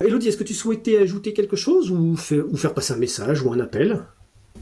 [0.00, 3.60] Elodie, est-ce que tu souhaitais ajouter quelque chose ou, faire passer un message ou un
[3.60, 4.02] appel?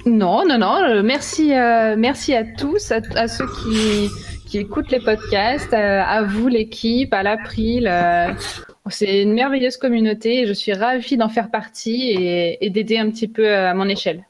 [0.07, 0.77] Non, non, non.
[0.83, 4.11] Euh, merci, euh, merci à tous, à, ceux qui,
[4.47, 7.91] qui, écoutent les podcasts, à, vous l'équipe, à l'April.
[8.89, 13.29] c'est une merveilleuse communauté et je suis ravie d'en faire partie et, d'aider un petit
[13.29, 14.25] peu à mon échelle.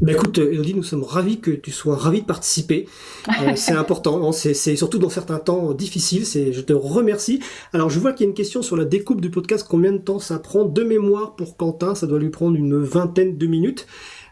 [0.00, 2.86] Bah écoute, Elodie, nous sommes ravis que tu sois ravi de participer.
[3.28, 6.24] Euh, c'est important, c'est surtout dans certains temps difficiles.
[6.24, 7.40] Je te remercie.
[7.74, 9.66] Alors, je vois qu'il y a une question sur la découpe du podcast.
[9.68, 11.94] Combien de temps ça prend de mémoire pour Quentin?
[11.94, 13.86] Ça doit lui prendre une vingtaine de minutes.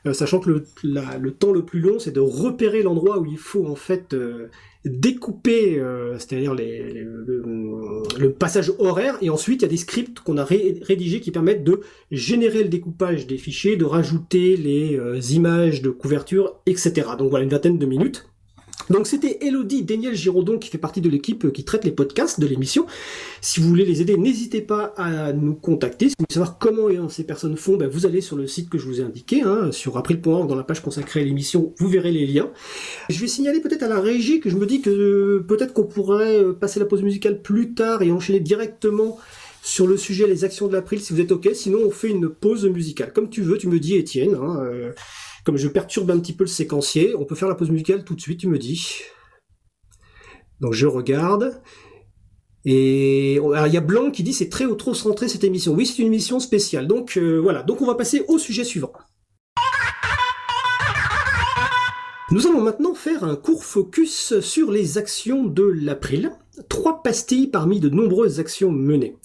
[0.07, 3.37] Euh, sachant que le, le, temps le plus long, c'est de repérer l'endroit où il
[3.37, 4.48] faut en fait euh,
[4.88, 10.44] découper, euh, c'est-à-dire le, passage horaire, et ensuite il y a des scripts qu'on a
[10.44, 16.61] rédigés qui permettent de générer le découpage des fichiers, de rajouter les images de couverture,
[16.66, 17.09] etc.
[17.18, 18.29] Donc voilà une vingtaine de minutes.
[18.90, 22.40] Donc c'était Elodie Daniel Giraudon qui fait partie de l'équipe euh, qui traite les podcasts
[22.40, 22.87] de l'émission.
[23.40, 26.09] Si vous voulez les aider, n'hésitez pas à nous contacter.
[26.09, 28.79] Si vous voulez savoir comment ces personnes font, ben, vous allez sur le site que
[28.79, 32.12] je vous ai indiqué, hein, sur april.org dans la page consacrée à l'émission, vous verrez
[32.12, 32.51] les liens.
[33.09, 35.85] Je vais signaler peut-être à la régie que je me dis que euh, peut-être qu'on
[35.85, 39.18] pourrait euh, passer la pause musicale plus tard et enchaîner directement
[39.62, 41.51] sur le sujet les actions de l'April si vous êtes ok.
[41.53, 43.12] Sinon on fait une pause musicale.
[43.12, 44.35] Comme tu veux, tu me dis Étienne.
[44.35, 44.92] Hein,
[45.48, 48.14] comme je perturbe un petit peu le séquencier, on peut faire la pause musicale tout
[48.14, 48.98] de suite, tu me dis.
[50.61, 51.62] Donc je regarde.
[52.66, 55.72] Et il y a Blanc qui dit c'est très trop centré cette émission.
[55.72, 56.87] Oui, c'est une émission spéciale.
[56.87, 58.92] Donc euh, voilà, donc on va passer au sujet suivant.
[62.30, 66.30] Nous allons maintenant faire un court focus sur les actions de l'April,
[66.68, 69.16] trois pastilles parmi de nombreuses actions menées.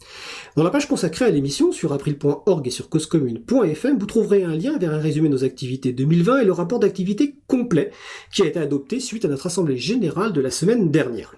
[0.55, 4.77] Dans la page consacrée à l'émission sur april.org et sur causecommune.fm, vous trouverez un lien
[4.77, 7.91] vers un résumé de nos activités 2020 et le rapport d'activité complet
[8.31, 11.35] qui a été adopté suite à notre assemblée générale de la semaine dernière.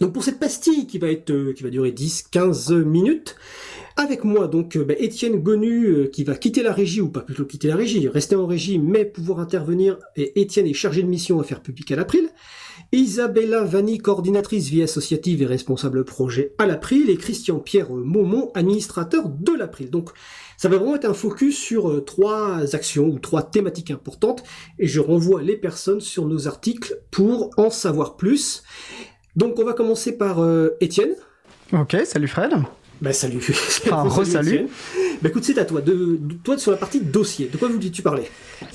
[0.00, 3.36] Donc pour cette pastille qui va être euh, qui va durer 10-15 minutes,
[3.98, 7.20] avec moi, donc, euh, bah, Étienne Gonu, euh, qui va quitter la régie, ou pas
[7.20, 9.98] plutôt quitter la régie, rester en régie, mais pouvoir intervenir.
[10.14, 12.28] Et Étienne est chargé de mission à faire public à l'April.
[12.92, 17.10] Isabella Vanni, coordinatrice vie associative et responsable projet à l'April.
[17.10, 19.90] Et Christian-Pierre Maumont, administrateur de l'April.
[19.90, 20.10] Donc,
[20.56, 24.42] ça va vraiment être un focus sur euh, trois actions ou trois thématiques importantes.
[24.78, 28.62] Et je renvoie les personnes sur nos articles pour en savoir plus.
[29.36, 30.38] Donc, on va commencer par
[30.80, 31.14] Étienne.
[31.72, 32.52] Ok, salut Fred.
[33.00, 33.40] Bah salut.
[33.86, 34.66] Enfin, re-salut.
[35.22, 35.80] Bah écoute, c'est à toi.
[35.80, 38.24] De, toi, sur la partie dossier, de quoi voulais-tu parler?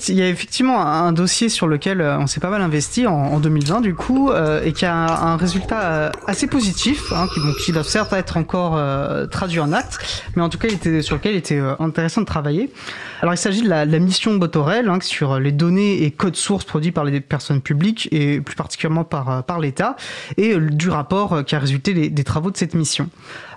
[0.08, 3.38] Il y a effectivement un dossier sur lequel euh, on s'est pas mal investi en,
[3.38, 7.72] 2020, du coup, euh, et qui a un, résultat euh, assez positif, hein, qui, qui
[7.72, 8.80] doit certes être encore
[9.28, 12.26] traduit en acte, mais en tout cas, il était, sur lequel il était intéressant de
[12.26, 12.70] travailler.
[13.20, 16.92] Alors, il s'agit de la, mission Botorel, hein, sur les données et codes sources produits
[16.92, 19.96] par les personnes publiques, et plus particulièrement par, par l'État,
[20.36, 23.08] et du rapport qui a résulté des, des travaux de cette mission.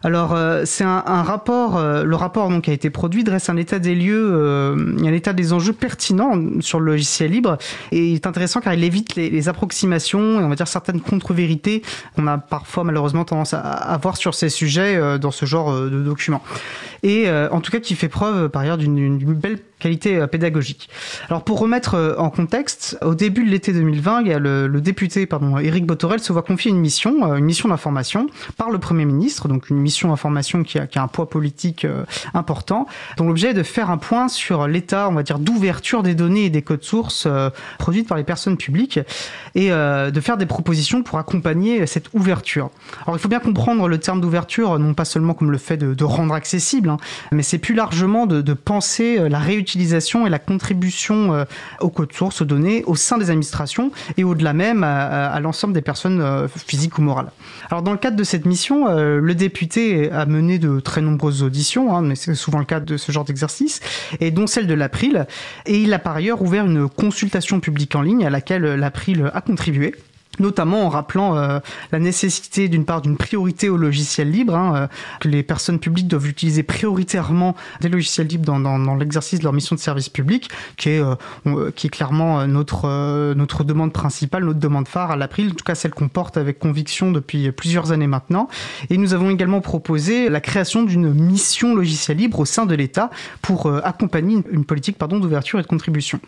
[0.04, 4.30] Alors, c'est un, rapport, le rapport donc a été produit dresse un état des lieux,
[4.32, 7.58] euh, un état des enjeux pertinents sur le logiciel libre
[7.92, 11.82] et il est intéressant car il évite les, approximations et on va dire certaines contre-vérités
[12.16, 15.90] qu'on a parfois malheureusement tendance à, avoir sur ces sujets euh, dans ce genre euh,
[15.90, 16.42] de documents.
[17.04, 20.90] Et en tout cas qui fait preuve par ailleurs d'une belle qualité pédagogique.
[21.30, 25.26] Alors pour remettre en contexte, au début de l'été 2020, il y a le, député
[25.26, 29.48] pardon Éric Botorel se voit confier une mission, une mission d'information par le Premier ministre,
[29.48, 31.86] donc une mission d'information qui a, qui a un poids politique
[32.34, 32.88] important
[33.18, 36.46] dont l'objet est de faire un point sur l'état, on va dire, d'ouverture des données
[36.46, 39.00] et des codes sources euh, produites par les personnes publiques
[39.56, 42.70] et euh, de faire des propositions pour accompagner cette ouverture.
[43.06, 46.04] Alors il faut bien comprendre le terme d'ouverture, non pas seulement comme le fait de,
[46.04, 46.98] rendre accessible, hein,
[47.32, 51.46] mais c'est plus largement de, penser euh, la réutilisation et la contribution
[51.82, 55.82] aux codes sources, aux données, au sein des administrations et au-delà même à, l'ensemble des
[55.82, 57.32] personnes physiques ou morales.
[57.70, 61.96] Alors dans le cadre de cette mission, le député a mené de très nombreuses auditions,
[61.96, 63.80] hein, mais c'est souvent le cadre de ce genre d'exercice,
[64.20, 65.28] et dont celle de l'April.
[65.66, 69.42] Et il a par ailleurs ouvert une consultation publique en ligne à laquelle l'April a
[69.42, 69.96] contribué
[70.40, 71.60] notamment en rappelant euh,
[71.92, 74.88] la nécessité d'une part d'une priorité au logiciel libre, hein, euh,
[75.20, 79.44] que les personnes publiques doivent utiliser prioritairement des logiciels libres dans, dans, dans l'exercice de
[79.44, 84.46] leur mission de service public, qui est, euh, qui est clairement notre, notre demande principale,
[84.46, 87.92] notre demande phare à l'April, en tout cas celle qu'on porte avec conviction depuis plusieurs
[87.92, 88.48] années maintenant.
[88.90, 93.10] Et nous avons également proposé la création d'une mission logiciel libre au sein de l'État
[93.42, 96.20] pour accompagner une, politique pardon, d'ouverture et de contribution.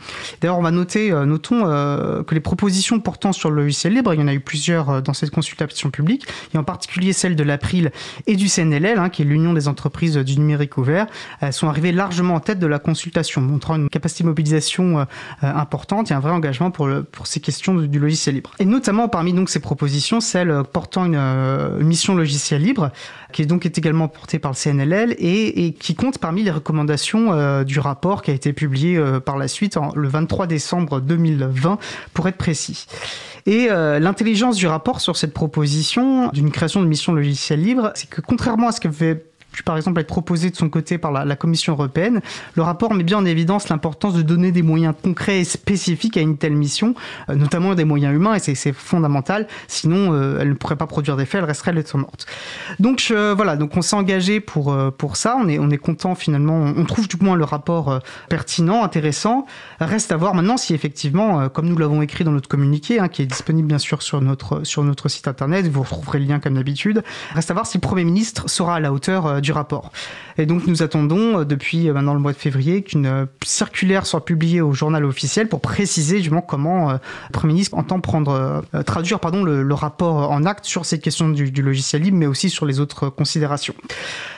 [0.42, 4.24] D'ailleurs, on va noter, notons que les propositions portant sur le logiciel libre il y
[4.24, 7.92] en a eu plusieurs euh, dans cette consultation publique, et en particulier celle de l'April
[8.28, 11.08] et du CNLL, hein, qui est l'Union des entreprises du numérique ouvert,
[11.42, 15.04] elles sont arrivées largement en tête de la consultation, montrant une capacité de mobilisation euh,
[15.44, 18.52] euh, importante et un vrai engagement pour, le, pour ces questions du logiciel libre.
[18.60, 21.20] Et notamment parmi donc ces propositions, celle portant une,
[21.80, 22.92] mission logiciel libre,
[23.32, 26.52] qui est donc est également portée par le CNLL et, et qui compte parmi les
[26.52, 31.78] recommandations du rapport qui a été publié par la suite en, le 23 décembre 2020
[32.14, 32.88] pour être précis.
[33.46, 38.10] Et euh, l'intelligence du rapport sur cette proposition d'une création de mission logicielle libre, c'est
[38.10, 41.36] que contrairement à ce qu'avait pu par exemple être proposé de son côté par la,
[41.36, 42.22] Commission européenne.
[42.56, 46.22] Le rapport met bien en évidence l'importance de donner des moyens concrets et spécifiques à
[46.22, 46.96] une telle mission,
[47.30, 49.48] euh, notamment des moyens humains, et c'est fondamental.
[49.68, 52.26] Sinon, euh, elle ne pourrait pas produire d'effet, elle resterait lettre morte.
[52.80, 55.38] Donc voilà, donc on s'est engagé pour pour ça.
[55.40, 56.74] On est on est content finalement.
[56.76, 59.46] On trouve du moins le rapport pertinent, intéressant.
[59.80, 63.22] Reste à voir maintenant si effectivement, comme nous l'avons écrit dans notre communiqué, hein, qui
[63.22, 66.56] est disponible bien sûr sur notre sur notre site internet, vous retrouverez le lien comme
[66.56, 67.04] d'habitude.
[67.34, 69.92] Reste à voir si le Premier ministre sera à la hauteur du rapport.
[70.40, 74.06] Et donc nous attendons euh, depuis euh, maintenant le mois de février qu'une euh, circulaire
[74.06, 77.00] soit publiée au journal officiel pour préciser justement comment le
[77.34, 82.02] Premier ministre entend prendre, traduire pardon, le, rapport en acte sur ces questions du, logiciel
[82.02, 83.74] libre, mais aussi sur les autres considérations.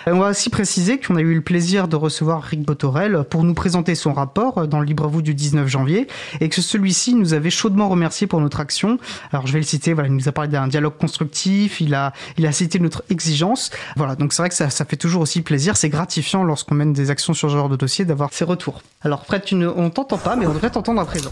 [0.07, 3.53] On va aussi préciser qu'on a eu le plaisir de recevoir Rick Botorel pour nous
[3.53, 6.07] présenter son rapport dans le Libre-vous du 19 janvier
[6.39, 8.97] et que celui-ci nous avait chaudement remercié pour notre action.
[9.31, 12.13] Alors je vais le citer, voilà, il nous a parlé d'un dialogue constructif, il a,
[12.37, 13.71] il a cité notre exigence.
[13.95, 15.77] Voilà, donc c'est vrai que ça fait toujours aussi plaisir.
[15.77, 18.81] C'est gratifiant lorsqu'on mène des actions sur ce genre de dossier d'avoir ces retours.
[19.01, 21.31] Alors Fred, tu ne, on t'entend pas, mais on devrait t'entendre à présent.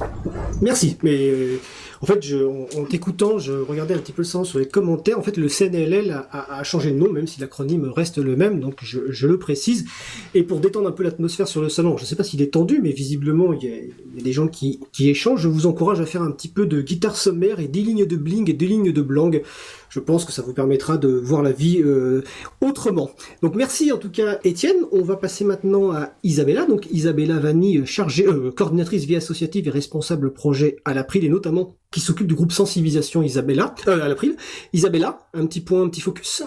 [0.62, 1.60] Merci, mais euh,
[2.02, 5.20] en fait, je, en, t'écoutant, je regardais un petit peu le sens sur les commentaires.
[5.20, 8.60] En fait, le CNLL a, a, changé de nom, même si l'acronyme reste le même,
[8.60, 9.86] donc je, le précise.
[10.34, 12.54] Et pour détendre un peu l'atmosphère sur le salon, je ne sais pas s'il est
[12.54, 15.42] tendu, mais visiblement, il y a, a des gens qui, échangent.
[15.42, 18.16] Je vous encourage à faire un petit peu de guitare sommaire et des lignes de
[18.16, 19.42] bling et des lignes de blang
[19.90, 22.24] je pense que ça vous permettra de voir la vie euh,
[22.62, 23.12] autrement.
[23.42, 24.78] Donc merci en tout cas Étienne.
[24.92, 26.66] On va passer maintenant à Isabella.
[26.66, 31.76] Donc Isabella Vanni, chargée, euh, coordinatrice vie associative et responsable projet à l'April et notamment
[31.92, 34.36] qui s'occupe du groupe sensibilisation Isabella à l'April.
[34.74, 36.44] Isabella, un petit point, un petit focus.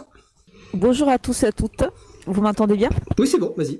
[0.74, 1.84] Bonjour à tous et à toutes.
[2.26, 2.88] Vous m'entendez bien?
[3.18, 3.78] Oui, c'est bon, vas-y.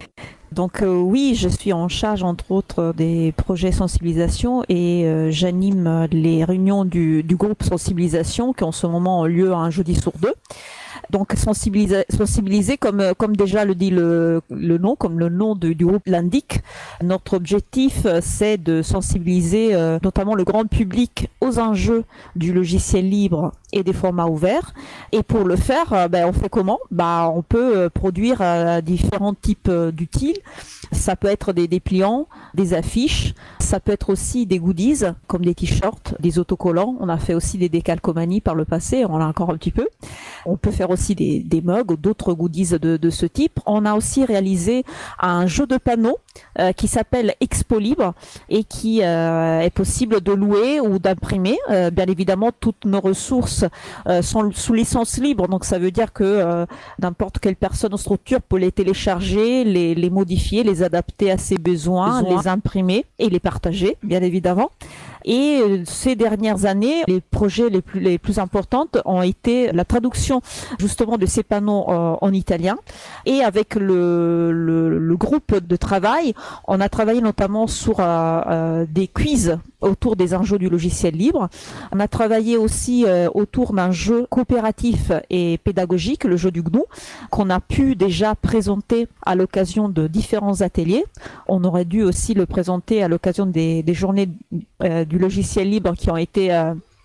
[0.51, 6.09] Donc euh, oui, je suis en charge entre autres des projets sensibilisation et euh, j'anime
[6.11, 10.13] les réunions du, du, groupe sensibilisation qui en ce moment ont lieu un jeudi sur
[10.21, 10.35] deux.
[11.11, 15.75] Donc sensibiliser, sensibiliser comme, comme déjà le dit le, le nom, comme le nom du
[15.75, 16.61] groupe l'indique.
[17.03, 22.05] Notre objectif, c'est de sensibiliser euh, notamment le grand public aux enjeux
[22.37, 24.75] du logiciel libre et des formats ouverts.
[25.13, 26.79] Et pour le faire, euh, ben, on fait comment?
[26.91, 28.43] Bah, On peut euh, produire
[28.83, 30.39] différents types d'utiles.
[30.93, 35.55] Ça peut être des dépliants, des affiches, ça peut être aussi des goodies comme des
[35.55, 36.97] t-shirts, des autocollants.
[37.01, 39.89] On a fait aussi des décalcomanies par le passé, on a encore un petit peu.
[40.45, 43.61] On peut faire aussi des, des mugs ou d'autres goodies de, de, ce type.
[43.67, 44.85] On a aussi réalisé
[45.21, 46.19] un jeu de panneaux
[46.59, 48.15] euh, qui s'appelle Expo Libre
[48.49, 51.59] et qui euh, est possible de louer ou d'imprimer.
[51.71, 53.65] Euh, bien évidemment, toutes nos ressources
[54.23, 56.67] sont sous licence libre, donc ça veut dire que
[56.99, 61.59] n'importe quelle personne ou structure peut les télécharger, les, les modifier, les adapter à ses
[61.59, 64.71] besoins, les imprimer et les partager, bien évidemment.
[65.25, 69.85] Et euh, ces dernières années, les projets les plus, les plus importants ont été la
[69.85, 70.41] traduction
[70.79, 72.77] justement de ces panneaux euh, en italien.
[73.27, 76.35] Et avec le, le, groupe de travail,
[76.67, 81.49] on a travaillé notamment sur euh, des quiz autour des enjeux du logiciel libre.
[81.93, 83.05] On a travaillé aussi
[83.35, 86.83] autour d'un jeu coopératif et pédagogique, le jeu du GNU,
[87.31, 91.05] qu'on a pu déjà présenter à l'occasion de différents ateliers.
[91.49, 94.29] On aurait dû aussi le présenter à l'occasion des, des journées
[95.13, 96.51] du logiciel libre qui ont été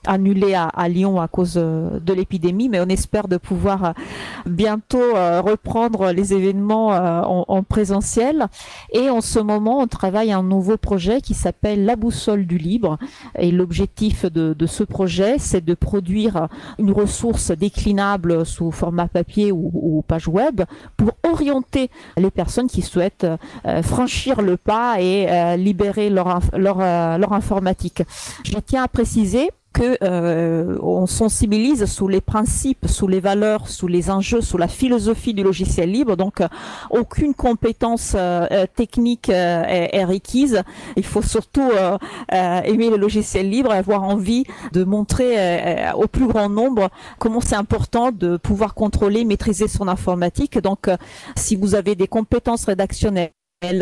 [0.08, 3.92] euh, annulés à, Lyon à cause euh, de l'épidémie, mais on espère de pouvoir euh,
[4.46, 8.48] bientôt reprendre les événements en, présentiel.
[8.94, 12.98] Et en ce moment, on travaille un nouveau projet qui s'appelle La boussole du libre.
[13.38, 16.48] Et l'objectif de, ce projet, c'est de produire
[16.80, 20.62] une ressource déclinable sous format papier ou, page web
[20.96, 23.28] pour orienter les personnes qui souhaitent
[23.84, 28.04] franchir le pas et libérer leur informatique.
[28.44, 33.88] Je tiens à préciser que euh, on sensibilise sous les principes, sous les valeurs, sous
[33.88, 36.18] les enjeux, sous la philosophie du logiciel libre.
[36.18, 36.48] Donc, euh,
[36.90, 40.64] aucune compétence euh, technique est, est, requise.
[40.96, 41.70] Il faut surtout
[42.32, 47.56] aimer le logiciel libre et avoir envie de montrer au plus grand nombre comment c'est
[47.56, 50.58] important de pouvoir contrôler, maîtriser son informatique.
[50.60, 50.90] Donc,
[51.36, 53.37] si vous avez des compétences rédactionnelles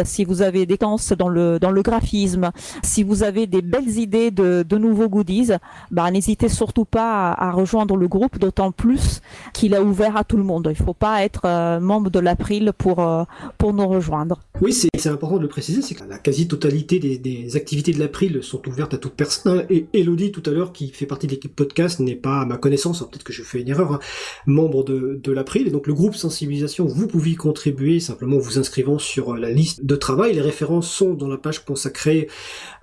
[0.06, 2.52] si vous avez des tendances dans le dans le graphisme,
[2.82, 5.52] si vous avez des belles idées de, de nouveaux goodies,
[5.92, 9.20] bah n'hésitez surtout pas à, rejoindre le groupe, d'autant plus
[9.54, 10.70] qu'il est ouvert à tout le monde.
[10.70, 13.26] Il faut pas être euh, membre de l'April pour euh,
[13.58, 14.40] pour nous rejoindre.
[14.62, 18.42] Oui, c'est important de le préciser, c'est que la quasi-totalité des, des, activités de l'April
[18.44, 19.66] sont ouvertes à toute personne.
[19.70, 22.56] Et Elodie tout à l'heure, qui fait partie de l'équipe podcast, n'est pas à ma
[22.56, 24.00] connaissance, peut-être que je fais une erreur, hein,
[24.46, 25.70] membre de de l'April.
[25.74, 29.96] Donc le groupe sensibilisation, vous pouvez y contribuer simplement vous inscrivant sur la liste de
[29.96, 30.34] travail.
[30.34, 32.28] Les références sont dans la page consacrée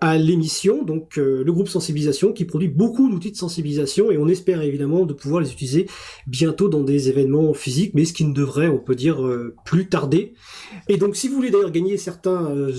[0.01, 4.29] à l'émission, donc euh, le groupe sensibilisation qui produit beaucoup d'outils de sensibilisation et on
[4.29, 5.87] espère évidemment de pouvoir les utiliser
[6.27, 9.89] bientôt dans des événements physiques, mais ce qui ne devrait, on peut dire, euh, plus
[9.89, 10.35] tarder.
[10.89, 12.73] Et donc si vous voulez d'ailleurs gagner certains euh,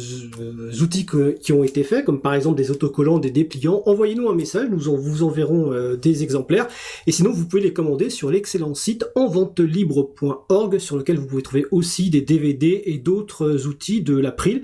[0.81, 1.05] outils
[1.41, 4.89] qui ont été faits, comme par exemple des autocollants, des dépliants, envoyez-nous un message, nous
[4.89, 6.67] en, vous enverrons des exemplaires.
[7.07, 11.65] Et sinon, vous pouvez les commander sur l'excellent site enventelibre.org sur lequel vous pouvez trouver
[11.71, 14.63] aussi des DVD et d'autres outils de l'April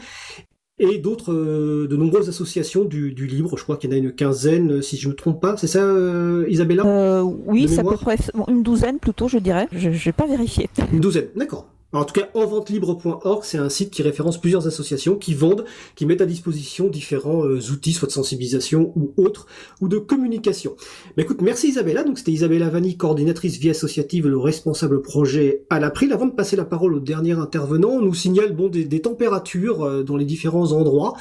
[0.79, 3.57] et d'autres, euh, de nombreuses associations du, du, libre.
[3.57, 5.57] Je crois qu'il y en a une quinzaine, si je ne me trompe pas.
[5.57, 6.85] C'est ça, euh, Isabella?
[6.85, 8.17] Euh, Oui, c'est à peu près
[8.47, 9.67] une douzaine plutôt, je dirais.
[9.71, 10.69] Je n'ai pas vérifié.
[10.91, 15.33] Une douzaine, d'accord en tout cas, enventelibre.org, c'est un site qui référence plusieurs associations qui
[15.33, 15.65] vendent,
[15.95, 19.47] qui mettent à disposition différents euh, outils, soit de sensibilisation ou autres,
[19.81, 20.75] ou de communication.
[21.17, 22.03] Mais écoute, merci Isabella.
[22.03, 26.13] Donc c'était Isabella Vanni, coordinatrice vie associative, le responsable projet à l'April.
[26.13, 30.03] Avant de passer la parole au dernier intervenant, on nous signale bon des, températures euh,
[30.03, 31.13] dans les différents endroits.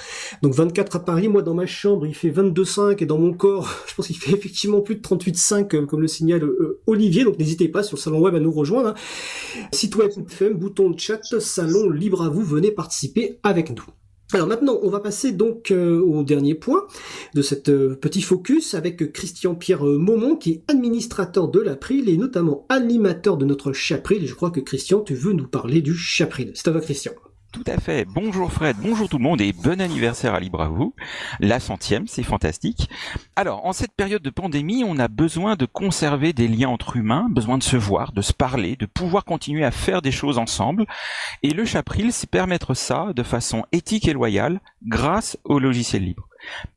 [0.42, 3.70] Donc 24 à Paris, moi dans ma chambre il fait 22,5 et dans mon corps,
[3.86, 6.46] je pense qu'il fait effectivement plus de 38,5 euh, comme le signale
[6.86, 7.24] Olivier.
[7.24, 8.90] Donc n'hésitez pas sur le salon web à nous rejoindre.
[8.90, 8.94] Hein.
[9.72, 10.10] Site web
[10.58, 13.84] bouton de chat, salon libre à vous, venez participer avec nous.
[14.34, 16.86] Alors maintenant, on va passer donc euh, au dernier point
[17.34, 22.10] de cette euh, petit focus avec Christian Pierre euh, Maumont qui est administrateur de l'April
[22.10, 24.26] et notamment animateur de notre Chapril.
[24.26, 26.52] Je crois que Christian, tu veux nous parler du Chapril.
[26.54, 27.12] C'est à Christian.
[27.50, 28.04] Tout à fait.
[28.04, 30.94] Bonjour Fred, bonjour tout le monde et bon anniversaire à Libre à vous.
[31.40, 32.90] La centième, c'est fantastique.
[33.36, 37.26] Alors, en cette période de pandémie, on a besoin de conserver des liens entre humains,
[37.30, 40.84] besoin de se voir, de se parler, de pouvoir continuer à faire des choses ensemble.
[41.42, 46.28] Et le Chapril, c'est permettre ça de façon éthique et loyale grâce au logiciel libre.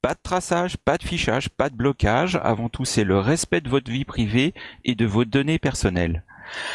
[0.01, 2.39] Pas de traçage, pas de fichage, pas de blocage.
[2.43, 4.53] Avant tout, c'est le respect de votre vie privée
[4.86, 6.24] et de vos données personnelles.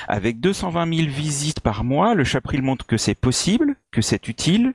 [0.08, 4.74] Avec 220 000 visites par mois, le Chapril montre que c'est possible, que c'est utile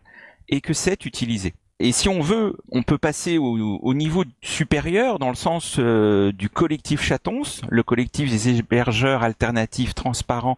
[0.49, 1.53] et que c'est utilisé.
[1.84, 6.47] Et si on veut, on peut passer au, niveau supérieur dans le sens euh, du
[6.47, 10.57] collectif Chatons, le collectif des hébergeurs alternatifs, transparents,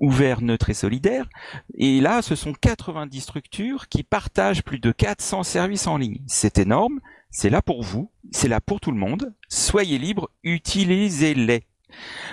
[0.00, 1.28] ouverts, neutres et solidaires.
[1.74, 6.22] Et là, ce sont 90 structures qui partagent plus de 400 services en ligne.
[6.26, 6.98] C'est énorme,
[7.30, 9.32] c'est là pour vous, c'est là pour tout le monde.
[9.48, 11.62] Soyez libres, utilisez-les.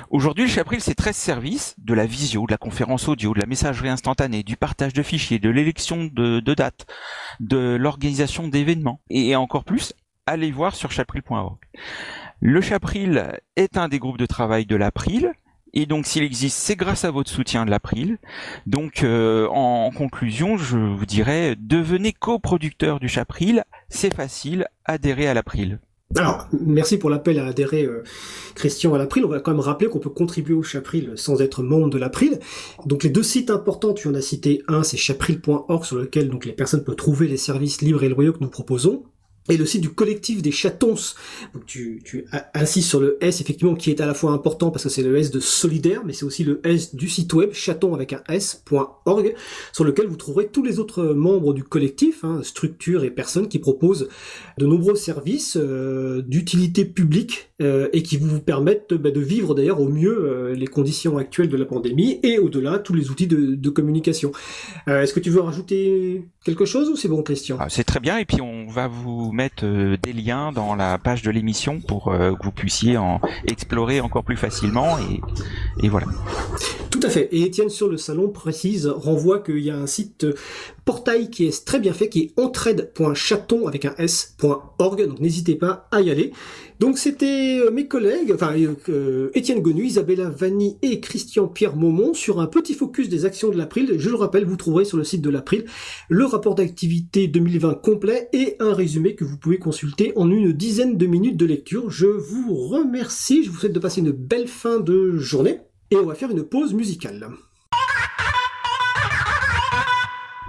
[0.09, 3.45] Aujourd'hui, le Chapril, c'est 13 services, de la visio, de la conférence audio, de la
[3.45, 6.85] messagerie instantanée, du partage de fichiers, de l'élection de, de dates,
[7.39, 9.93] de l'organisation d'événements, et encore plus,
[10.25, 11.57] allez voir sur chapril.org.
[12.39, 15.31] Le Chapril est un des groupes de travail de l'April,
[15.73, 18.17] et donc s'il existe, c'est grâce à votre soutien de l'April.
[18.65, 25.33] Donc euh, en, conclusion, je vous dirais, devenez coproducteur du Chapril, c'est facile, adhérez à
[25.33, 25.79] l'April.
[26.17, 28.03] Alors, merci pour l'appel à adhérer, euh,
[28.55, 29.23] Christian, à l'April.
[29.23, 32.39] On va quand même rappeler qu'on peut contribuer au Chapril sans être membre de l'April.
[32.85, 36.45] Donc les deux sites importants, tu en as cité un, c'est chapril.org sur lequel donc
[36.45, 39.03] les personnes peuvent trouver les services libres et loyaux que nous proposons
[39.49, 40.95] et le site du collectif des chatons.
[41.53, 44.83] Donc tu, tu insistes sur le S effectivement qui est à la fois important parce
[44.83, 47.93] que c'est le S de solidaire, mais c'est aussi le S du site web chaton
[47.93, 49.33] avec un S.org
[49.73, 53.59] sur lequel vous trouverez tous les autres membres du collectif, hein, structures et personnes qui
[53.59, 54.09] proposent
[54.57, 59.79] de nombreux services euh, d'utilité publique euh, et qui vous permettent bah, de vivre d'ailleurs
[59.79, 63.55] au mieux euh, les conditions actuelles de la pandémie et au-delà tous les outils de,
[63.55, 64.31] de communication.
[64.87, 67.57] Est-ce que tu veux rajouter quelque chose ou c'est bon Christian?
[67.59, 70.97] Ah, C'est très bien et puis on va vous mettre euh, des liens dans la
[70.97, 74.97] page de l'émission pour euh, que vous puissiez en explorer encore plus facilement
[75.81, 76.07] et voilà.
[76.91, 77.29] Tout à fait.
[77.31, 80.27] Et Étienne sur le salon précise, renvoie qu'il y a un site
[80.83, 85.07] portail qui est très bien fait, qui est entraide.chaton avec un s.org.
[85.07, 86.33] Donc n'hésitez pas à y aller.
[86.81, 88.53] Donc c'était euh, mes collègues, enfin
[88.89, 93.49] euh, Étienne Gonu, Isabella Vanni et Christian Pierre Maumont sur un petit focus des actions
[93.49, 93.93] de l'April.
[93.97, 95.65] Je le rappelle, vous trouverez sur le site de l'April
[96.09, 100.97] le rapport d'activité 2020 complet et un résumé que vous pouvez consulter en une dizaine
[100.97, 101.89] de minutes de lecture.
[101.89, 105.61] Je vous remercie, je vous souhaite de passer une belle fin de journée
[105.91, 107.29] et on va faire une pause musicale.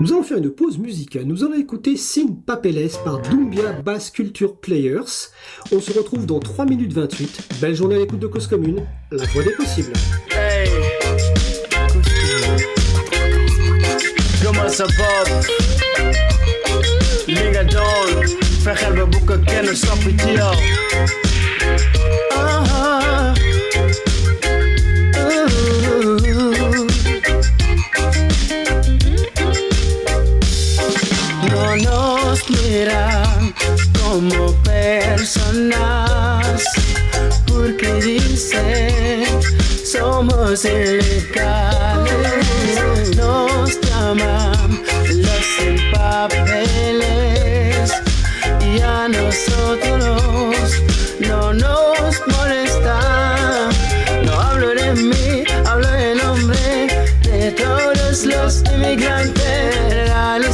[0.00, 1.24] Nous allons faire une pause musicale.
[1.24, 5.28] Nous allons écouter Sin Papeles par Dumbia Bass Culture Players.
[5.70, 7.56] On se retrouve dans 3 minutes 28.
[7.60, 9.92] Belle journée à l'écoute de Cause Commune, la voix des possibles.
[10.30, 10.70] Hey.
[34.00, 35.76] como personas,
[37.46, 39.26] porque dicen
[39.84, 42.14] somos ilegales,
[43.14, 45.46] nos llaman los
[45.92, 47.92] papeles
[48.64, 50.72] y a nosotros
[51.20, 53.68] no nos molesta.
[54.24, 56.88] No hablo de mí, hablo en nombre
[57.22, 59.41] de todos los inmigrantes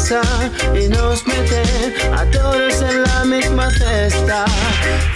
[0.08, 4.44] legalizar y nos meten a todos en la misma cesta.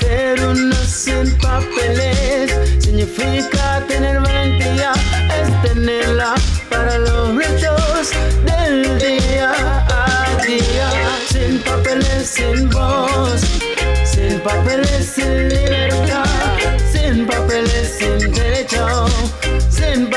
[0.00, 4.92] Pero no sin papeles significa tener valentía,
[5.40, 6.34] es tenerla
[6.68, 8.10] para los retos
[8.44, 9.52] del día
[9.88, 10.90] a día.
[11.28, 13.40] Sin papeles, sin voz,
[14.04, 16.24] sin papeles, sin libertad,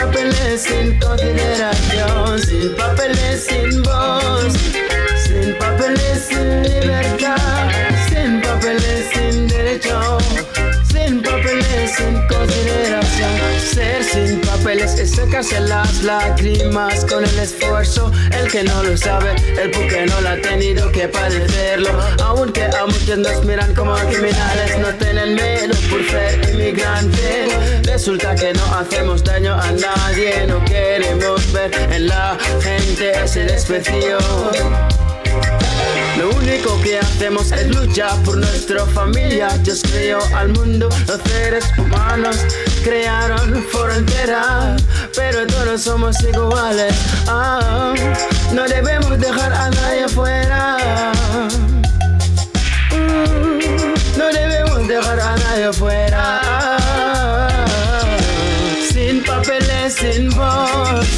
[0.06, 4.54] papeles, sin consideración, sin papeles, sin voz,
[5.26, 7.70] sin papeles, sin libertad,
[8.10, 10.18] sin papeles, sin derecho,
[10.92, 13.32] sin papeles, sin consideración.
[13.74, 18.12] Ser sin papeles es secarse las lágrimas con el esfuerzo.
[18.32, 21.90] El que no lo sabe, el porque no lo ha tenido que padecerlo.
[22.24, 25.15] Aunque a muchos nos miran como criminales, no tienen
[28.06, 34.20] Resulta que no hacemos daño a nadie, no queremos ver en la gente ese desprecio.
[36.16, 39.48] Lo único que hacemos es luchar por nuestra familia.
[39.64, 42.38] Dios creó al mundo, los seres humanos
[42.84, 44.84] crearon fronteras,
[45.16, 46.94] pero todos somos iguales.
[47.28, 47.96] Ah,
[48.54, 51.12] no debemos dejar a nadie fuera.
[52.92, 56.45] Mm, no debemos dejar a nadie fuera.
[60.16, 61.15] Papeles, sin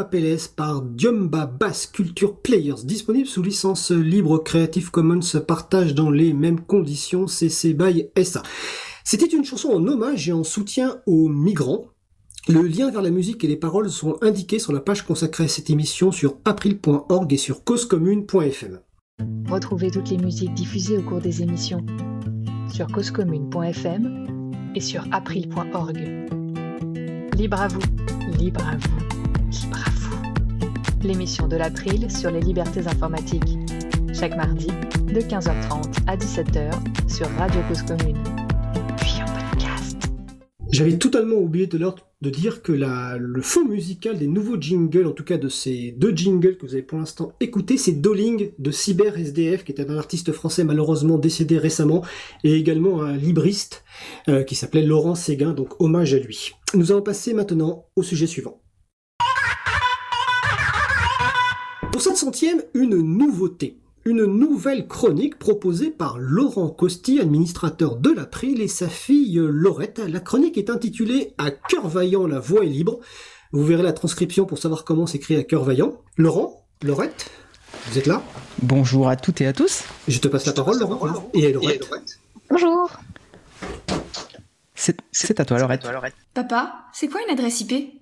[0.00, 6.32] Papeles par Diomba Bass Culture Players, disponible sous licence libre Creative Commons partage dans les
[6.32, 8.42] mêmes conditions CC BY SA.
[9.04, 11.88] C'était une chanson en hommage et en soutien aux migrants.
[12.48, 15.48] Le lien vers la musique et les paroles sont indiqués sur la page consacrée à
[15.48, 18.80] cette émission sur april.org et sur causecommune.fm.
[19.50, 21.84] Retrouvez toutes les musiques diffusées au cours des émissions
[22.72, 25.98] sur causecommune.fm et sur april.org.
[27.36, 27.80] Libre à vous,
[28.38, 29.19] libre à vous,
[29.50, 29.78] libre.
[31.02, 33.58] L'émission de l'April sur les libertés informatiques.
[34.12, 34.68] Chaque mardi,
[35.06, 36.70] de 15h30 à 17h
[37.08, 38.18] sur Radio Cause Commune.
[38.98, 39.96] Puis en podcast.
[40.70, 45.24] J'avais totalement oublié de de dire que le fond musical des nouveaux jingles, en tout
[45.24, 49.18] cas de ces deux jingles que vous avez pour l'instant écoutés, c'est Dolling de Cyber
[49.18, 52.04] SDF, qui était un artiste français malheureusement décédé récemment,
[52.44, 53.84] et également un libriste
[54.28, 56.52] euh, qui s'appelait Laurent Séguin, donc hommage à lui.
[56.74, 58.60] Nous allons passer maintenant au sujet suivant.
[61.92, 63.76] Pour cette centième, une nouveauté.
[64.04, 69.98] Une nouvelle chronique proposée par Laurent Costi, administrateur de l'April, et sa fille Laurette.
[69.98, 73.00] La chronique est intitulée À cœur vaillant, la voix est libre.
[73.52, 76.00] Vous verrez la transcription pour savoir comment s'écrit à cœur vaillant.
[76.16, 77.30] Laurent, Laurette,
[77.88, 78.22] vous êtes là?
[78.62, 79.82] Bonjour à toutes et à tous.
[80.08, 81.30] Je te passe la parole, Laurent.
[81.34, 81.90] Et à Laurette.
[82.48, 82.90] Bonjour.
[84.74, 85.82] C'est c'est à toi, Laurette.
[86.32, 88.00] Papa, c'est quoi une adresse IP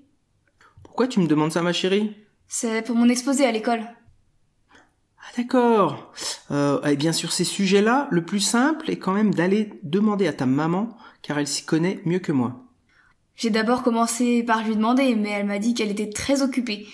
[0.85, 2.15] Pourquoi tu me demandes ça, ma chérie?
[2.49, 3.83] C'est pour mon exposé à l'école.
[5.21, 6.13] Ah d'accord.
[6.51, 10.33] Euh, et bien sur ces sujets-là, le plus simple est quand même d'aller demander à
[10.33, 12.65] ta maman, car elle s'y connaît mieux que moi.
[13.37, 16.87] J'ai d'abord commencé par lui demander, mais elle m'a dit qu'elle était très occupée.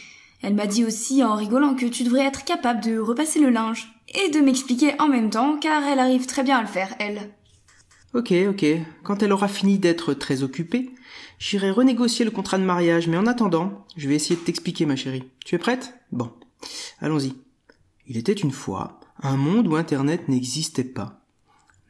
[0.43, 3.95] Elle m'a dit aussi en rigolant que tu devrais être capable de repasser le linge
[4.09, 7.31] et de m'expliquer en même temps, car elle arrive très bien à le faire, elle.
[8.15, 8.65] Ok, ok.
[9.03, 10.91] Quand elle aura fini d'être très occupée,
[11.41, 14.95] j'irai renégocier le contrat de mariage, mais en attendant, je vais essayer de t'expliquer, ma
[14.95, 15.25] chérie.
[15.45, 15.95] Tu es prête?
[16.13, 16.33] Bon.
[17.01, 17.35] Allons-y.
[18.07, 21.25] Il était une fois un monde où Internet n'existait pas.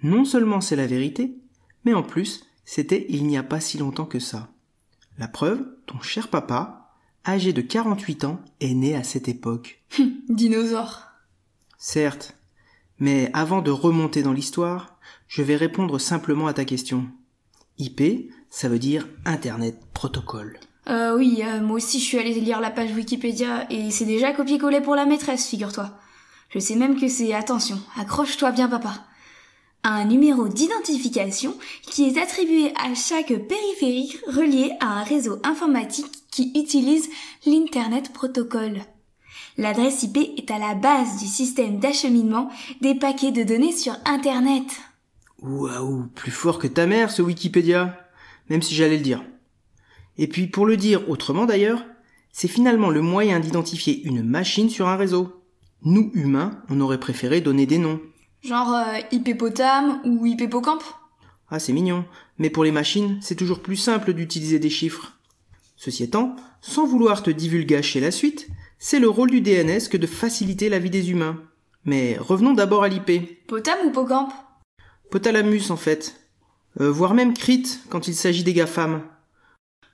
[0.02, 1.36] Non seulement c'est la vérité,
[1.84, 4.48] mais en plus, c'était il n'y a pas si longtemps que ça.
[5.18, 6.94] La preuve, ton cher papa,
[7.26, 9.82] âgé de 48 ans, est né à cette époque.
[10.28, 11.02] Dinosaure.
[11.76, 12.36] Certes,
[12.98, 14.93] mais avant de remonter dans l'histoire,
[15.34, 17.06] je vais répondre simplement à ta question.
[17.78, 20.60] IP, ça veut dire Internet Protocol.
[20.88, 24.32] Euh, oui, euh, moi aussi je suis allée lire la page Wikipédia et c'est déjà
[24.32, 25.90] copié-collé pour la maîtresse, figure-toi.
[26.50, 29.06] Je sais même que c'est, attention, accroche-toi bien papa,
[29.82, 36.52] un numéro d'identification qui est attribué à chaque périphérique relié à un réseau informatique qui
[36.54, 37.10] utilise
[37.44, 38.82] l'Internet Protocol.
[39.58, 42.50] L'adresse IP est à la base du système d'acheminement
[42.82, 44.64] des paquets de données sur Internet.
[45.44, 48.00] Waouh, plus fort que ta mère ce Wikipédia,
[48.48, 49.22] même si j'allais le dire.
[50.16, 51.84] Et puis pour le dire autrement d'ailleurs,
[52.32, 55.44] c'est finalement le moyen d'identifier une machine sur un réseau.
[55.82, 58.00] Nous, humains, on aurait préféré donner des noms.
[58.42, 60.82] Genre euh, hippopotame ou hippopocampe
[61.50, 62.06] Ah, c'est mignon.
[62.38, 65.12] Mais pour les machines, c'est toujours plus simple d'utiliser des chiffres.
[65.76, 70.06] Ceci étant, sans vouloir te divulgacher la suite, c'est le rôle du DNS que de
[70.06, 71.42] faciliter la vie des humains.
[71.84, 73.46] Mais revenons d'abord à l'IP.
[73.46, 74.32] Potam ou Pocampe?
[75.14, 76.16] Potalamus en fait.
[76.80, 79.00] Euh, voire même Crit quand il s'agit des GAFAM.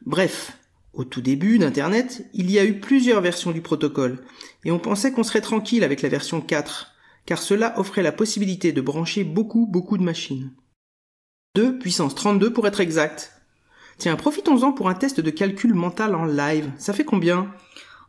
[0.07, 0.57] Bref,
[0.95, 4.25] au tout début d'Internet, il y a eu plusieurs versions du protocole,
[4.65, 6.93] et on pensait qu'on serait tranquille avec la version 4,
[7.27, 10.53] car cela offrait la possibilité de brancher beaucoup beaucoup de machines.
[11.55, 13.31] 2 puissance 32 pour être exact.
[13.99, 16.73] Tiens, profitons-en pour un test de calcul mental en live.
[16.79, 17.53] Ça fait combien?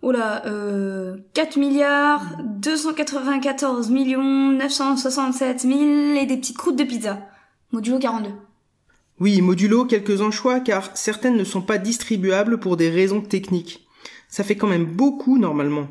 [0.03, 5.73] Là, euh, 4 milliards 294 millions 967 000
[6.19, 7.19] et des petites croûtes de pizza.
[7.71, 8.29] Modulo 42.
[9.19, 13.87] Oui, modulo quelques anchois car certaines ne sont pas distribuables pour des raisons techniques.
[14.27, 15.87] Ça fait quand même beaucoup normalement.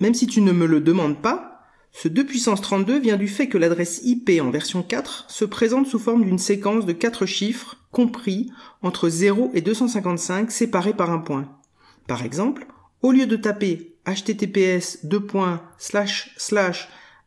[0.00, 1.62] Même si tu ne me le demandes pas,
[1.92, 5.86] ce 2 puissance 32 vient du fait que l'adresse IP en version 4 se présente
[5.86, 8.50] sous forme d'une séquence de 4 chiffres compris
[8.82, 11.48] entre 0 et 255 séparés par un point.
[12.06, 12.66] Par exemple,
[13.02, 14.98] au lieu de taper https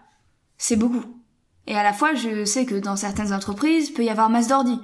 [0.57, 1.03] c'est beaucoup.
[1.67, 4.79] Et à la fois, je sais que dans certaines entreprises, peut y avoir masse d'ordi.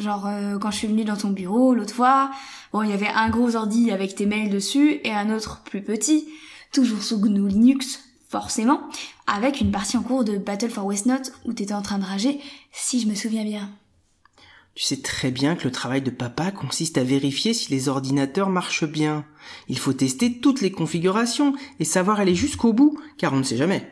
[0.00, 2.30] Genre, euh, quand je suis venue dans ton bureau l'autre fois,
[2.72, 5.82] bon, il y avait un gros ordi avec tes mails dessus et un autre plus
[5.82, 6.26] petit,
[6.72, 8.80] toujours sous GNU Linux, forcément,
[9.26, 12.40] avec une partie en cours de Battle for Westnote où t'étais en train de rager,
[12.72, 13.68] si je me souviens bien.
[14.74, 18.48] Tu sais très bien que le travail de papa consiste à vérifier si les ordinateurs
[18.48, 19.26] marchent bien.
[19.68, 23.58] Il faut tester toutes les configurations et savoir aller jusqu'au bout, car on ne sait
[23.58, 23.86] jamais.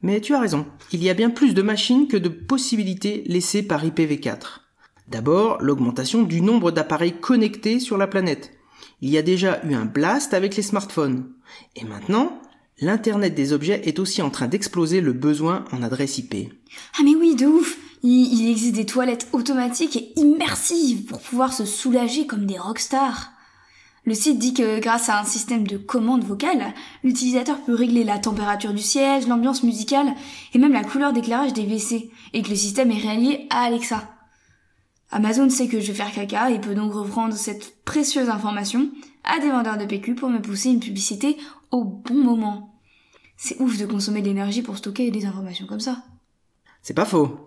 [0.00, 3.64] Mais tu as raison, il y a bien plus de machines que de possibilités laissées
[3.64, 4.67] par IPv4.
[5.08, 8.52] D'abord, l'augmentation du nombre d'appareils connectés sur la planète.
[9.00, 11.32] Il y a déjà eu un blast avec les smartphones.
[11.76, 12.40] Et maintenant,
[12.80, 16.52] l'Internet des objets est aussi en train d'exploser le besoin en adresse IP.
[16.98, 21.64] Ah mais oui, de ouf il, existe des toilettes automatiques et immersives pour pouvoir se
[21.64, 23.32] soulager comme des rockstars.
[24.04, 28.18] Le site dit que grâce à un système de commande vocale, l'utilisateur peut régler la
[28.18, 30.14] température du siège, l'ambiance musicale
[30.54, 34.17] et même la couleur d'éclairage des WC, et que le système est relié à Alexa.
[35.10, 38.90] Amazon sait que je vais faire caca et peut donc reprendre cette précieuse information
[39.24, 41.36] à des vendeurs de PQ pour me pousser une publicité
[41.70, 42.78] au bon moment.
[43.36, 46.04] C'est ouf de consommer de l'énergie pour stocker des informations comme ça.
[46.82, 47.38] C'est pas faux.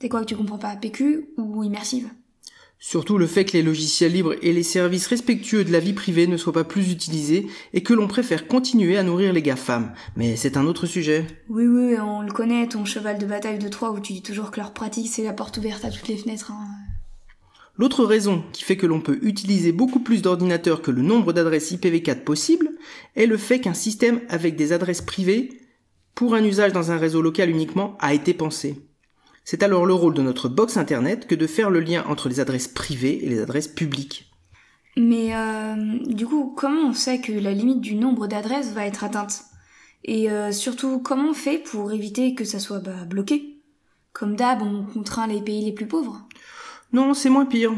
[0.00, 2.08] C'est quoi que tu comprends pas, PQ ou immersive?
[2.78, 6.26] Surtout le fait que les logiciels libres et les services respectueux de la vie privée
[6.26, 9.92] ne soient pas plus utilisés et que l'on préfère continuer à nourrir les GAFAM.
[10.16, 11.24] Mais c'est un autre sujet.
[11.48, 14.50] Oui, oui, on le connaît, ton cheval de bataille de Troie où tu dis toujours
[14.50, 16.50] que leur pratique c'est la porte ouverte à toutes les fenêtres.
[16.50, 16.66] Hein.
[17.76, 21.72] L'autre raison qui fait que l'on peut utiliser beaucoup plus d'ordinateurs que le nombre d'adresses
[21.72, 22.70] IPv4 possibles
[23.16, 25.48] est le fait qu'un système avec des adresses privées
[26.14, 28.76] pour un usage dans un réseau local uniquement a été pensé.
[29.44, 32.40] C'est alors le rôle de notre box internet que de faire le lien entre les
[32.40, 34.30] adresses privées et les adresses publiques.
[34.96, 39.04] Mais euh, du coup, comment on sait que la limite du nombre d'adresses va être
[39.04, 39.44] atteinte?
[40.04, 43.56] Et euh, surtout, comment on fait pour éviter que ça soit bah, bloqué?
[44.12, 46.28] Comme d'hab, on contraint les pays les plus pauvres
[46.92, 47.72] Non, c'est moins pire.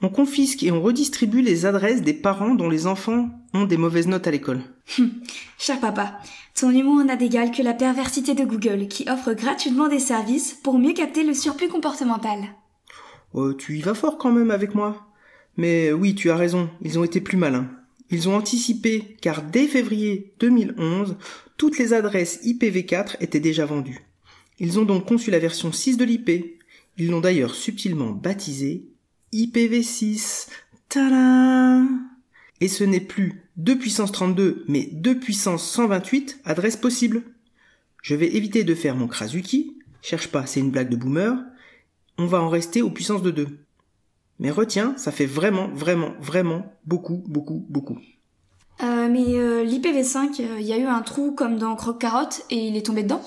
[0.00, 4.06] On confisque et on redistribue les adresses des parents dont les enfants ont des mauvaises
[4.06, 4.62] notes à l'école.
[5.58, 6.18] Cher papa,
[6.54, 10.78] ton humour n'a d'égal que la perversité de Google, qui offre gratuitement des services pour
[10.78, 12.54] mieux capter le surplus comportemental.
[13.32, 15.06] Oh, tu y vas fort quand même avec moi.
[15.56, 17.70] Mais oui, tu as raison, ils ont été plus malins.
[18.10, 21.16] Ils ont anticipé, car dès février 2011,
[21.56, 24.04] toutes les adresses IPv4 étaient déjà vendues.
[24.58, 26.60] Ils ont donc conçu la version 6 de l'IP.
[26.96, 28.86] Ils l'ont d'ailleurs subtilement baptisée
[29.32, 30.48] IPv6.
[30.88, 31.88] Tadam
[32.60, 37.22] Et ce n'est plus 2 puissance 32, mais 2 puissance 128 adresses possibles.
[38.02, 41.38] Je vais éviter de faire mon Krasuki, cherche pas, c'est une blague de boomer,
[42.18, 43.48] on va en rester aux puissances de 2.
[44.38, 47.98] Mais retiens, ça fait vraiment, vraiment, vraiment beaucoup, beaucoup, beaucoup.
[48.82, 52.68] Euh, mais euh, l'IPv5, il y a eu un trou comme dans Croque Carotte et
[52.68, 53.22] il est tombé dedans?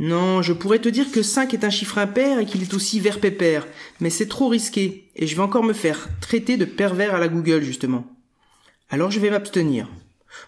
[0.00, 3.00] Non, je pourrais te dire que 5 est un chiffre impair et qu'il est aussi
[3.00, 3.66] vert pépère,
[4.00, 7.28] mais c'est trop risqué, et je vais encore me faire traiter de pervers à la
[7.28, 8.06] Google, justement.
[8.88, 9.90] Alors je vais m'abstenir.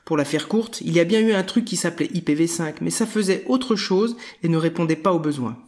[0.06, 2.88] Pour la faire courte, il y a bien eu un truc qui s'appelait IPv5, mais
[2.88, 5.58] ça faisait autre chose et ne répondait pas aux besoins.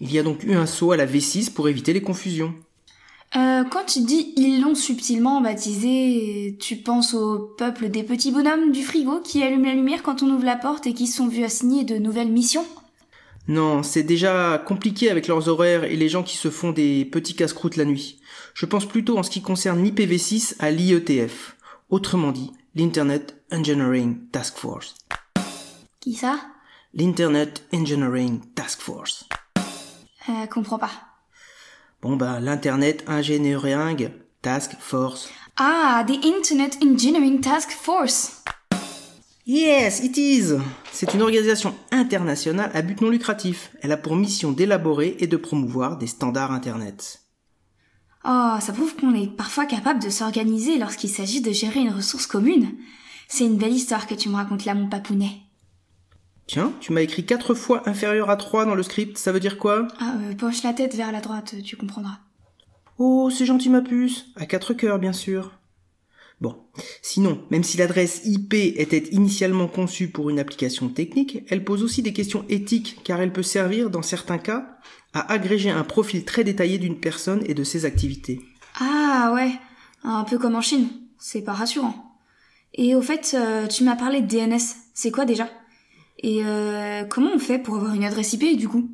[0.00, 2.54] Il y a donc eu un saut à la V6 pour éviter les confusions.
[3.36, 8.72] Euh, quand tu dis ils l'ont subtilement baptisé, tu penses au peuple des petits bonhommes
[8.72, 11.44] du frigo qui allument la lumière quand on ouvre la porte et qui sont vus
[11.44, 12.64] assigner de nouvelles missions?
[13.48, 17.34] Non, c'est déjà compliqué avec leurs horaires et les gens qui se font des petits
[17.34, 18.20] casse-croûtes la nuit.
[18.54, 21.56] Je pense plutôt en ce qui concerne l'IPv6 à l'IETF.
[21.88, 24.96] Autrement dit, l'Internet Engineering Task Force.
[26.00, 26.40] Qui ça?
[26.92, 29.28] L'Internet Engineering Task Force.
[30.28, 30.90] Euh, comprends pas.
[32.02, 34.10] Bon bah, l'Internet Engineering
[34.42, 35.30] Task Force.
[35.56, 38.42] Ah, the Internet Engineering Task Force.
[39.46, 40.54] Yes, it is.
[40.90, 43.70] C'est une organisation internationale à but non lucratif.
[43.80, 47.20] Elle a pour mission d'élaborer et de promouvoir des standards Internet.
[48.24, 52.26] Oh, ça prouve qu'on est parfois capable de s'organiser lorsqu'il s'agit de gérer une ressource
[52.26, 52.74] commune.
[53.28, 55.42] C'est une belle histoire que tu me racontes là, mon papounet.
[56.48, 59.58] Tiens, tu m'as écrit quatre fois inférieur à 3 dans le script, ça veut dire
[59.58, 59.86] quoi?
[60.00, 62.18] Ah, euh, penche la tête vers la droite, tu comprendras.
[62.98, 64.26] Oh, c'est gentil ma puce.
[64.34, 65.52] À quatre cœurs, bien sûr.
[66.40, 66.54] Bon.
[67.00, 72.02] Sinon, même si l'adresse IP était initialement conçue pour une application technique, elle pose aussi
[72.02, 74.78] des questions éthiques, car elle peut servir, dans certains cas,
[75.14, 78.40] à agréger un profil très détaillé d'une personne et de ses activités.
[78.78, 79.52] Ah ouais,
[80.04, 80.88] un peu comme en Chine.
[81.18, 82.18] C'est pas rassurant.
[82.74, 84.60] Et au fait, euh, tu m'as parlé de DNS.
[84.92, 85.48] C'est quoi déjà?
[86.18, 88.90] Et euh, comment on fait pour avoir une adresse IP du coup?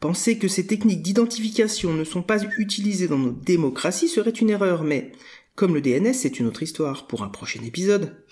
[0.00, 4.82] Penser que ces techniques d'identification ne sont pas utilisées dans nos démocraties serait une erreur,
[4.82, 5.12] mais
[5.60, 8.24] comme le DNS, c'est une autre histoire pour un prochain épisode.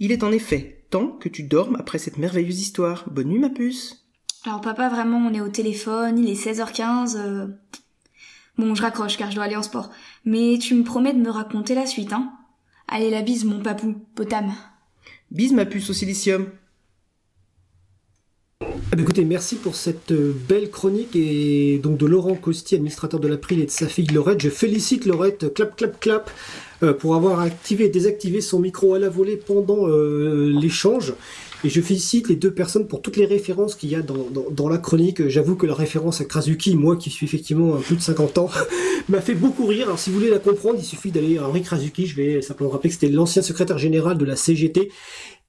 [0.00, 3.06] Il est en effet temps que tu dormes après cette merveilleuse histoire.
[3.10, 4.04] Bonne nuit ma puce.
[4.44, 7.16] Alors papa, vraiment, on est au téléphone, il est 16h15.
[7.16, 7.46] euh.
[8.58, 9.88] Bon, je raccroche car je dois aller en sport.
[10.26, 12.34] Mais tu me promets de me raconter la suite, hein
[12.86, 14.52] Allez, la bise, mon papou, potam.
[15.30, 16.48] Bise ma puce au silicium.
[18.94, 23.18] Ah bah écoutez, merci pour cette euh, belle chronique et donc de Laurent Costi, administrateur
[23.18, 24.40] de l'April et de sa fille Laurette.
[24.40, 26.30] Je félicite Laurette, clap clap clap, euh,
[26.98, 31.14] pour avoir activé et désactivé son micro à la volée pendant euh, l'échange.
[31.64, 34.76] Et je félicite les deux personnes pour toutes les références qu'il y a dans, la
[34.76, 35.28] chronique.
[35.28, 38.50] J'avoue que la référence à Krasuki, moi qui suis effectivement plus de 50 ans,
[39.08, 39.86] m'a fait beaucoup rire.
[39.86, 42.06] Alors si vous voulez la comprendre, il suffit d'aller à Henri Krasuki.
[42.06, 44.90] Je vais simplement rappeler que c'était l'ancien secrétaire général de la CGT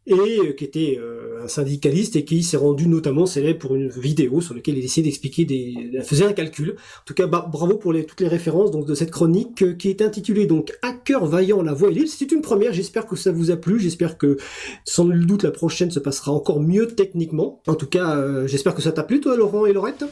[0.08, 3.90] et euh, qui était euh, un syndicaliste et qui s'est rendu notamment célèbre pour une
[3.90, 6.72] vidéo sur laquelle il essayait d'expliquer des, il faisait un calcul.
[6.72, 9.90] En tout cas, bah, bravo pour toutes les références donc de cette chronique euh, qui
[9.90, 12.08] est intitulée donc Hacker vaillant la voix libre.
[12.08, 12.74] C'est une première.
[12.74, 13.80] J'espère que ça vous a plu.
[13.80, 14.38] J'espère que
[14.84, 17.62] sans nul doute la prochaine se passera encore mieux techniquement.
[17.68, 20.06] En tout cas, j'espère que ça t'a plu toi, Laurent et Laurette.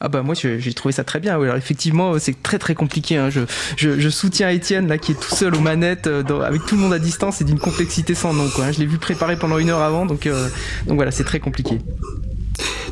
[0.00, 1.40] Ah bah moi j'ai trouvé ça très bien.
[1.40, 3.16] Alors effectivement c'est très très compliqué.
[3.16, 3.30] hein.
[3.30, 6.92] Je, soutiens Étienne là qui est tout seul aux manettes euh, avec tout le monde
[6.92, 8.48] à distance et d'une complexité sans nom.
[8.54, 8.72] Quoi, hein.
[8.72, 10.48] Je l'ai vu préparer pendant une heure avant donc euh,
[10.86, 11.78] donc voilà c'est très compliqué.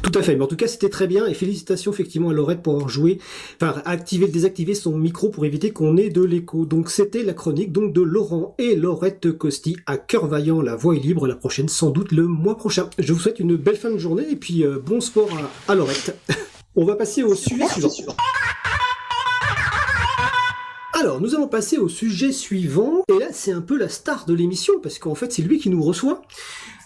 [0.02, 2.62] Tout à fait, mais en tout cas c'était très bien et félicitations effectivement à Laurette
[2.62, 3.18] pour avoir joué,
[3.60, 6.64] enfin activer, désactiver son micro pour éviter qu'on ait de l'écho.
[6.64, 10.94] Donc c'était la chronique donc de Laurent et Laurette Costi à cœur vaillant, la voix
[10.94, 12.88] est libre, la prochaine sans doute le mois prochain.
[12.98, 15.28] Je vous souhaite une belle fin de journée et puis euh, bon sport
[15.68, 16.16] à, à Laurette.
[16.78, 18.14] On va passer au sujet suivant.
[20.92, 23.02] Alors, nous allons passer au sujet suivant.
[23.08, 25.70] Et là, c'est un peu la star de l'émission, parce qu'en fait, c'est lui qui
[25.70, 26.20] nous reçoit.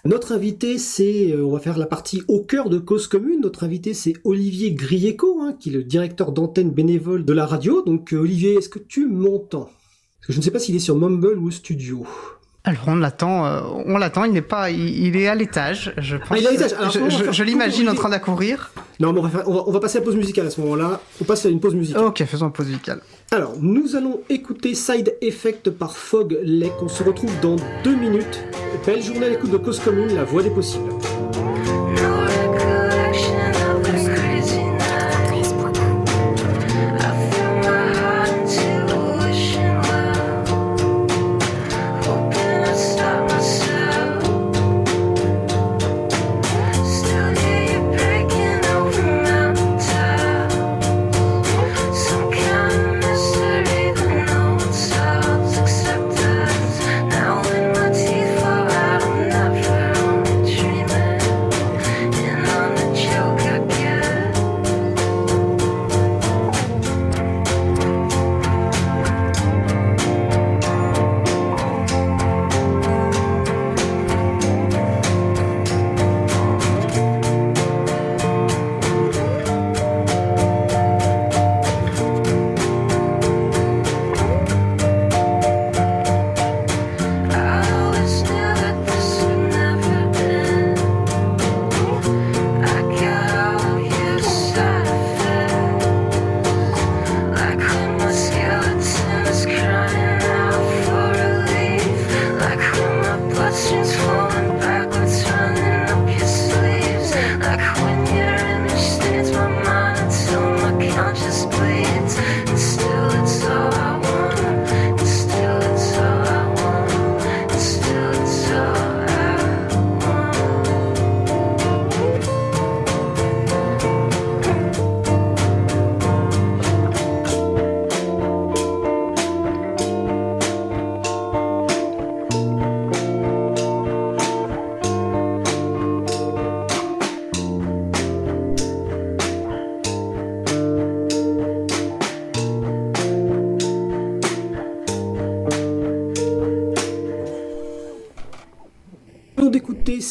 [0.05, 3.41] Notre invité, c'est, euh, on va faire la partie au cœur de Cause Commune.
[3.41, 7.83] Notre invité, c'est Olivier Grieco, hein, qui est le directeur d'antenne bénévole de la radio.
[7.83, 9.71] Donc, euh, Olivier, est-ce que tu m'entends?
[10.21, 12.07] Parce que je ne sais pas s'il est sur Mumble ou studio.
[12.65, 14.25] Alors on l'attend, euh, on l'attend.
[14.25, 15.95] Il n'est pas, il, il est à l'étage.
[15.97, 16.29] Je pense.
[16.31, 16.73] Ah, il est à l'étage.
[16.75, 18.71] Alors, je l'imagine en train d'accourir.
[19.01, 20.51] Non, mais on va, faire- on va- on va passer à la pause musicale à
[20.51, 21.01] ce moment-là.
[21.23, 22.05] On passe à une pause musicale.
[22.05, 23.01] Ok, faisons une pause musicale.
[23.33, 26.73] Alors, nous allons écouter Side Effect par Fog Lake.
[26.83, 28.45] On se retrouve dans deux minutes.
[28.85, 30.91] Belle journée à l'écoute de Cause Commune, la voix des possibles.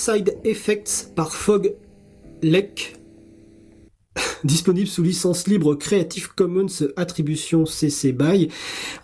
[0.09, 1.75] Side Effects par Fog
[2.41, 2.97] Lek,
[4.43, 6.65] disponible sous licence libre Creative Commons
[6.97, 8.49] Attribution CC BY.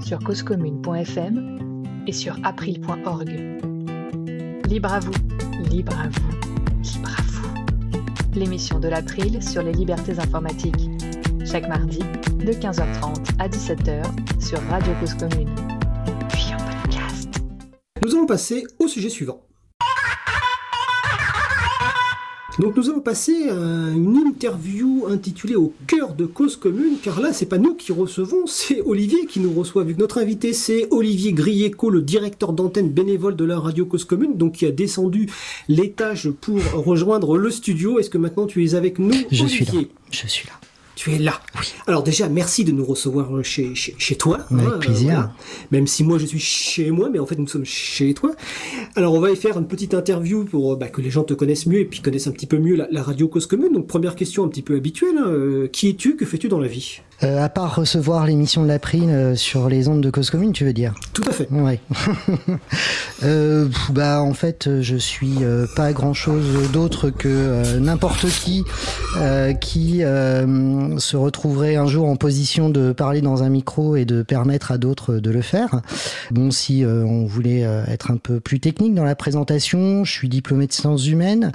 [0.04, 3.71] sur causecommune.fm et sur april.org.
[4.72, 5.12] Libre à vous,
[5.70, 6.30] libre à vous,
[6.82, 8.34] libre à vous.
[8.34, 10.88] L'émission de l'April sur les libertés informatiques.
[11.44, 14.02] Chaque mardi, de 15h30 à 17h
[14.40, 15.54] sur Radio Cause Commune.
[16.30, 17.28] Puis en podcast.
[18.00, 19.42] Nous allons passer au sujet suivant.
[22.62, 27.32] Donc nous allons passer à une interview intitulée Au cœur de cause commune, car là
[27.32, 30.86] c'est pas nous qui recevons, c'est Olivier qui nous reçoit, vu que notre invité c'est
[30.92, 35.28] Olivier Grieco, le directeur d'antenne bénévole de la radio cause commune, donc qui a descendu
[35.66, 37.98] l'étage pour rejoindre le studio.
[37.98, 39.72] Est-ce que maintenant tu es avec nous Je suis là.
[40.12, 40.54] Je suis là
[41.02, 41.40] tu es là.
[41.88, 44.38] Alors déjà, merci de nous recevoir euh, chez, chez, toi.
[44.52, 45.32] Avec hein, plaisir.
[45.72, 48.30] Même si moi je suis chez moi, mais en fait nous sommes chez toi.
[48.94, 51.66] Alors on va y faire une petite interview pour bah, que les gens te connaissent
[51.66, 53.72] mieux et puis connaissent un petit peu mieux la, radio Cause Commune.
[53.72, 55.18] Donc première question un petit peu habituelle.
[55.18, 56.14] Hein, euh, qui es-tu?
[56.14, 57.00] Que fais-tu dans la vie?
[57.00, 60.52] euh, à part recevoir l'émission de la prime euh, sur les ondes de cause commune,
[60.52, 60.94] tu veux dire?
[61.12, 61.48] Tout à fait.
[61.50, 61.80] Ouais.
[63.24, 68.64] euh, bah en fait, je suis euh, pas grand chose d'autre que n'importe qui
[69.60, 74.72] qui se retrouverait un jour en position de parler dans un micro et de permettre
[74.72, 75.80] à d'autres de le faire.
[76.30, 80.66] Bon, si on voulait être un peu plus technique dans la présentation, je suis diplômé
[80.66, 81.52] de sciences humaines.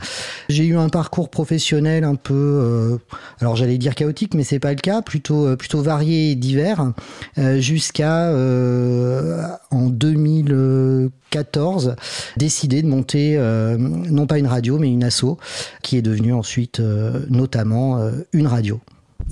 [0.50, 3.00] J'ai eu un parcours professionnel un peu,
[3.42, 6.94] alors j'allais dire chaotique, mais c'est pas le cas, plutôt plutôt variés et divers,
[7.38, 11.98] euh, jusqu'à euh, en 2014
[12.38, 15.38] décider de monter euh, non pas une radio mais une asso
[15.82, 16.82] qui est devenue ensuite
[17.30, 18.00] notamment
[18.34, 18.80] une radio.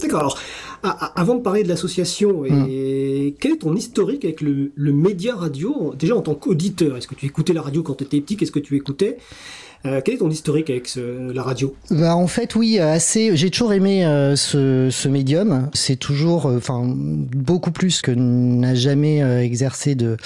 [0.02, 0.20] D'accord.
[0.20, 0.40] Alors,
[1.16, 3.32] avant de parler de l'association, mm.
[3.40, 7.16] quel est ton historique avec le, le média radio Déjà en tant qu'auditeur, est-ce que
[7.16, 8.36] tu écoutais la radio quand tu étais petit?
[8.36, 9.18] Qu'est-ce que tu écoutais?
[9.86, 11.76] Euh, quel est ton historique avec la radio?
[11.92, 13.36] Bah, En fait, oui, assez.
[13.36, 15.70] J'ai toujours aimé euh, ce, ce, médium.
[15.74, 20.18] C'est toujours, euh, enfin, beaucoup plus que n'a jamais exercé de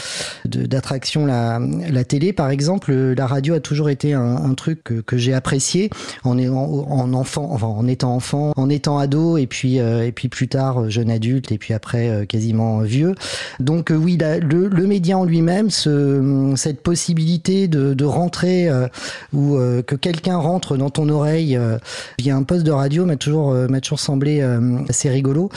[0.46, 2.34] d'attraction la, la télé.
[2.34, 5.90] Par exemple, la radio a toujours été un, un truc que, que j'ai apprécié
[6.24, 10.30] en, en, en, enfant, enfin, en étant enfant, en étant ado, et puis et puis
[10.30, 13.16] plus tard jeune adulte, et puis après quasiment vieux.
[13.60, 18.70] Donc oui, le, le média en lui-même, ce, cette possibilité de, de rentrer
[19.34, 21.78] ou euh, que quelqu'un rentre dans ton oreille euh,
[22.20, 24.42] via un poste de radio m'a toujours, euh, m'a toujours semblé
[24.88, 25.50] assez rigolo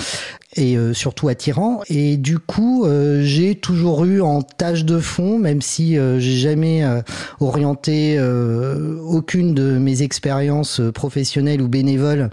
[0.55, 1.81] et surtout attirant.
[1.89, 2.87] Et du coup,
[3.23, 6.85] j'ai toujours eu en tâche de fond, même si j'ai jamais
[7.41, 12.29] orienté aucune de mes expériences professionnelles ou bénévoles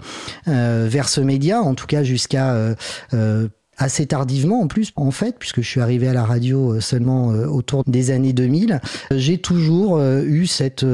[0.46, 2.74] vers ce média, en tout cas jusqu'à
[3.80, 7.32] assez tardivement en plus en fait puisque je suis arrivé à la radio euh, seulement
[7.32, 10.84] euh, autour des années 2000 j'ai toujours euh, eu cette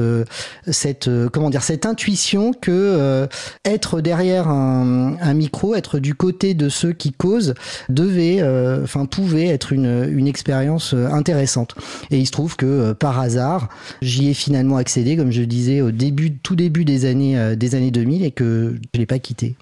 [0.71, 3.27] cette comment dire cette intuition que
[3.65, 7.53] être derrière un, un, micro être du côté de ceux qui causent
[7.89, 8.41] devait
[8.83, 11.75] enfin pouvait être une une expérience intéressante.
[12.11, 13.69] Et il se trouve que par hasard
[14.01, 17.91] j'y ai finalement accédé comme je disais au début tout début des années des années
[17.91, 19.55] 2000 et que je l'ai pas quitté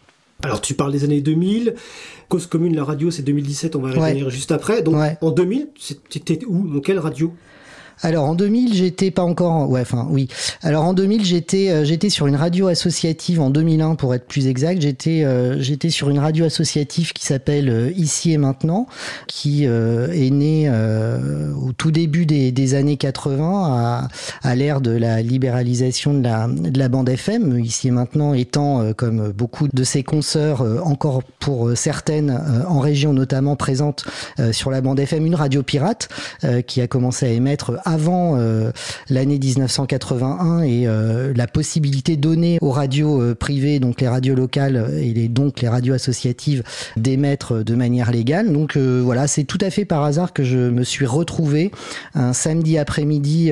[0.44, 1.76] alors tu parles des années 2000,
[2.28, 4.82] Cause commune, la radio c'est 2017, on va revenir juste après.
[4.82, 5.70] Donc en 2000,
[6.10, 6.68] c'était où?
[6.68, 7.34] Dans quelle radio?
[8.02, 10.28] Alors en 2000, j'étais pas encore ouais enfin oui.
[10.62, 14.48] Alors en 2000, j'étais euh, j'étais sur une radio associative en 2001 pour être plus
[14.48, 18.88] exact, j'étais euh, j'étais sur une radio associative qui s'appelle euh, Ici et maintenant
[19.28, 24.08] qui est née au tout début des, années 80 à,
[24.44, 28.94] à l'ère de la libéralisation de la de la bande FM, Ici et maintenant étant
[28.94, 34.06] comme beaucoup de ses consoeurs encore pour certaines en région notamment présentes
[34.52, 36.10] sur la bande FM une radio pirate
[36.68, 38.38] qui a commencé à émettre avant
[39.10, 40.88] l'année 1981 et
[41.36, 45.94] la possibilité donnée aux radios privées, donc les radios locales et les, donc les radios
[45.94, 46.64] associatives,
[46.98, 48.52] d'émettre de manière légale.
[48.52, 51.72] Donc voilà, c'est tout à fait par hasard que je me suis retrouvé
[52.14, 53.52] un samedi après-midi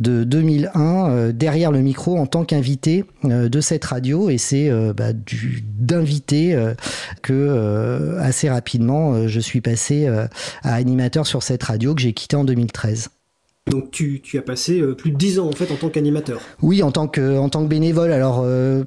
[0.00, 6.56] de 2001 derrière le micro en tant qu'invité de cette radio et c'est bah, d'invité
[7.22, 10.08] que assez rapidement je suis passé
[10.62, 13.10] à animateur sur cette radio que j'ai quitté en 2013.
[13.70, 16.40] Donc tu, as passé euh, plus de 10 ans en fait en tant qu'animateur.
[16.60, 18.12] Oui, en tant que bénévole.
[18.12, 18.84] Alors euh,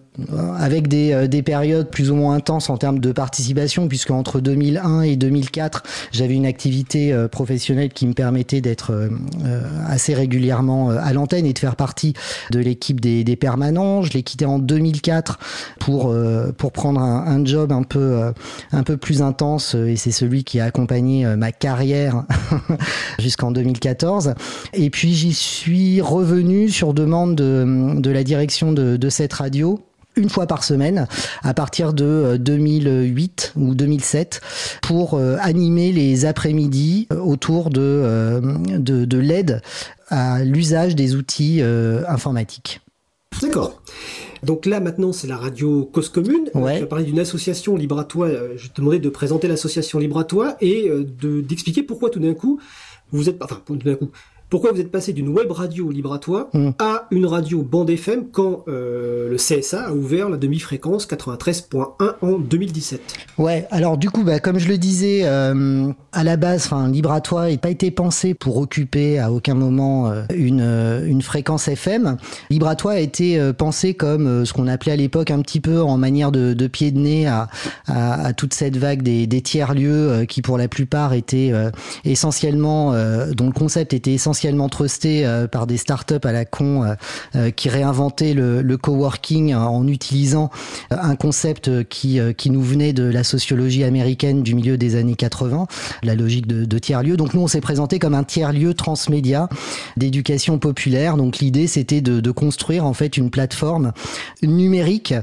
[0.58, 4.42] avec des, euh, des périodes plus ou moins intenses en termes de participation, puisque entre
[4.42, 9.10] 2001 et 2004, j'avais une activité professionnelle qui me permettait d'être
[9.88, 12.14] assez régulièrement à l'antenne et de faire partie
[12.52, 14.02] de l'équipe des, permanents.
[14.02, 15.40] Je l'ai quitté en 2004
[15.80, 16.14] pour
[16.58, 18.32] pour prendre un, un, job un peu
[18.72, 22.24] un peu plus intense et c'est celui qui a accompagné ma carrière
[23.20, 24.34] jusqu'en 2014.
[24.74, 29.80] Et puis j'y suis revenu sur demande de, de la direction de, de cette radio
[30.16, 31.08] une fois par semaine
[31.42, 34.42] à partir de 2008 euh, ou 2007
[34.82, 38.42] pour euh, animer les après-midi euh, autour de,
[38.78, 39.62] de, de l'aide
[40.10, 41.62] à l'usage des outils
[42.08, 42.82] informatiques.
[43.42, 43.82] D'accord.
[44.44, 46.50] Donc là maintenant c'est la radio Cause Commune.
[46.54, 46.78] Ouais.
[46.78, 48.30] Tu as parlé d'une association libre à toi.
[48.56, 52.36] Je te demandais de présenter l'association libre à toi et de d'expliquer pourquoi tout d'un
[52.36, 52.60] coup
[53.12, 54.12] vous êtes enfin tout d'un coup
[54.54, 56.74] pourquoi vous êtes passé d'une web radio libre à toi Hmm.
[56.78, 62.38] à une radio bande FM quand euh, le CSA a ouvert la demi-fréquence 93.1 en
[62.38, 63.02] 2017
[63.40, 67.22] Ouais, alors du coup, bah, comme je le disais, euh, à la base, Libre à
[67.22, 72.18] toi n'a pas été pensé pour occuper à aucun moment euh, une, une fréquence FM.
[72.52, 75.82] Libre à toi a été pensé comme ce qu'on appelait à l'époque un petit peu
[75.82, 77.48] en manière de, de pied de nez à,
[77.88, 81.52] à, à toute cette vague des, des tiers-lieux qui pour la plupart étaient
[82.06, 82.92] essentiellement,
[83.36, 86.96] dont le concept était essentiellement trusté euh, par des startups à la con euh,
[87.36, 90.50] euh, qui réinventaient le, coworking en utilisant
[90.90, 95.68] un concept qui, qui nous venait de la sociologie américaine du milieu des années 80,
[96.02, 97.16] la logique de, tiers-lieu.
[97.16, 99.48] Donc nous, on s'est présenté comme un tiers-lieu transmédia
[99.96, 101.18] d'éducation populaire.
[101.18, 103.94] Donc l'idée, c'était de, construire en fait une plateforme
[104.42, 105.14] numérique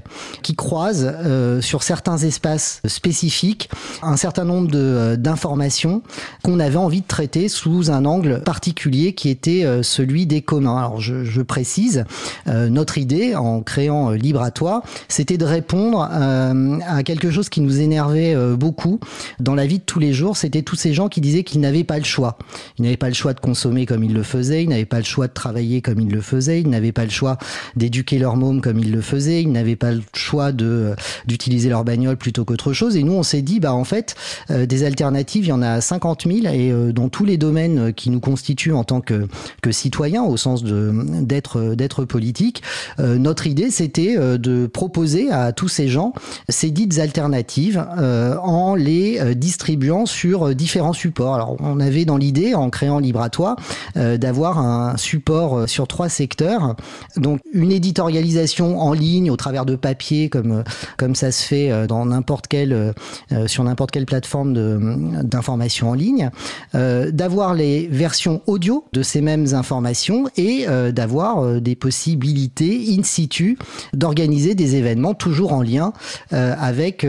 [0.42, 1.12] qui croise
[1.60, 3.68] sur certains espaces spécifiques
[4.02, 6.02] un certain nombre d'informations
[6.44, 10.76] qu'on avait envie de traiter sous un angle particulier qui était euh, celui des communs.
[10.76, 12.04] Alors je, précise,
[12.48, 17.48] euh, notre idée en créant euh, Libre à toi, c'était de répondre à quelque chose
[17.48, 19.00] qui nous énervait beaucoup
[19.38, 21.84] dans la vie de tous les jours, c'était tous ces gens qui disaient qu'ils n'avaient
[21.84, 22.38] pas le choix.
[22.78, 25.04] Ils n'avaient pas le choix de consommer comme ils le faisaient, ils n'avaient pas le
[25.04, 27.38] choix de travailler comme ils le faisaient, ils n'avaient pas le choix
[27.76, 30.94] d'éduquer leur môme comme ils le faisaient, ils n'avaient pas le choix de
[31.26, 32.96] d'utiliser leur bagnole plutôt qu'autre chose.
[32.96, 34.14] Et nous, on s'est dit, bah en fait,
[34.50, 38.20] des alternatives, il y en a 50 000 et dans tous les domaines qui nous
[38.20, 39.28] constituent en tant que
[39.62, 42.62] que citoyens, au sens d'être d'être politique.
[42.98, 46.12] Euh, notre idée, c'était euh, de proposer à tous ces gens
[46.48, 51.34] ces dites alternatives euh, en les distribuant sur différents supports.
[51.34, 53.56] Alors, on avait dans l'idée, en créant Libre à toi,
[53.96, 56.76] euh, d'avoir un support sur trois secteurs.
[57.16, 60.64] Donc, une éditorialisation en ligne au travers de papier, comme
[60.96, 62.94] comme ça se fait dans n'importe quelle
[63.46, 66.30] sur n'importe quelle plateforme d'information en ligne,
[66.74, 73.02] d'avoir les versions audio de ces mêmes informations et euh, d'avoir euh, des possibilités in
[73.02, 73.58] situ
[73.94, 75.92] d'organiser des événements toujours en lien
[76.32, 77.06] euh, avec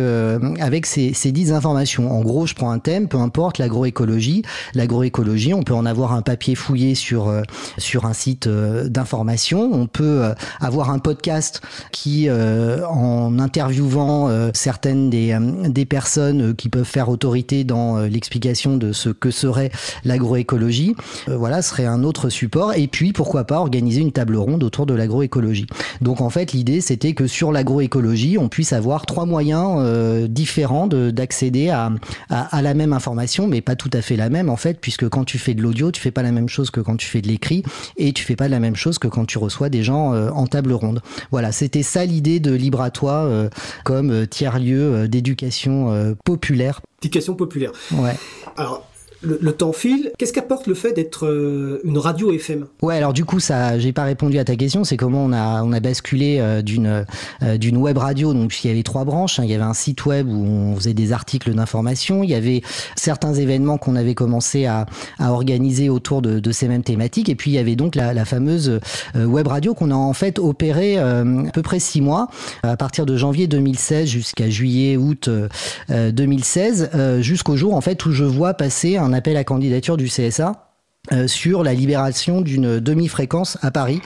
[0.60, 2.12] avec ces, ces dites informations.
[2.12, 4.44] En gros, je prends un thème, peu importe l'agroécologie.
[4.74, 9.70] L'agroécologie, on peut en avoir un papier fouillé sur un site d'information.
[9.74, 10.24] On peut
[10.60, 11.62] avoir un podcast
[11.92, 15.38] qui, en interviewant certaines des
[15.68, 19.72] des personnes qui peuvent faire autorité dans l'explication de ce que serait
[20.04, 20.96] l'agroécologie,
[21.30, 22.74] euh, serait un autre support.
[22.74, 25.68] Et puis, pourquoi pas organiser une table ronde autour de l'agroécologie.
[26.02, 30.88] Donc, en fait, l'idée, c'était que sur l'agroécologie, on puisse avoir trois moyens euh, différents
[30.88, 31.92] de- d'accéder à,
[32.30, 35.08] à, à la même information, mais pas tout à fait la même, en fait, puisque
[35.10, 37.22] quand tu fais de l'audio, tu fais pas la même chose que quand tu fais
[37.22, 37.64] de l'écrit,
[37.98, 40.48] et tu fais pas la même chose que quand tu reçois des gens euh, en
[40.48, 41.02] table ronde.
[41.32, 43.50] Voilà, c'était ça l'idée de Libre à toi euh,
[43.84, 46.82] comme tiers-lieu d'éducation populaire.
[47.02, 47.72] Éducation populaire.
[47.94, 48.16] Ouais.
[48.58, 48.88] Alors,
[49.22, 50.12] le, temps file.
[50.18, 53.92] Qu'est-ce qu'apporte le fait d'être euh, une radio FM Ouais, alors du coup, ça, j'ai
[53.92, 54.84] pas répondu à ta question.
[54.84, 57.06] C'est comment on a on a basculé euh, d'une
[57.42, 58.34] euh, d'une web radio.
[58.34, 59.44] Donc puisqu'il y avait trois branches, hein.
[59.44, 62.24] il y avait un site web où on faisait des articles d'information.
[62.24, 62.62] Il y avait
[62.96, 64.86] certains événements qu'on avait commencé à
[65.20, 67.30] à organiser autour de, ces mêmes thématiques.
[67.30, 68.80] Et puis il y avait donc la, fameuse
[69.16, 72.28] web radio qu'on a en fait opéré euh, à peu près six mois,
[72.64, 75.48] à partir de janvier 2016 jusqu'à juillet août euh,
[75.90, 79.98] euh, 2016, euh, jusqu'au jour en fait où je vois passer un appel à candidature
[79.98, 80.71] du CSA
[81.12, 84.02] euh, sur la libération d'une demi-fréquence à Paris.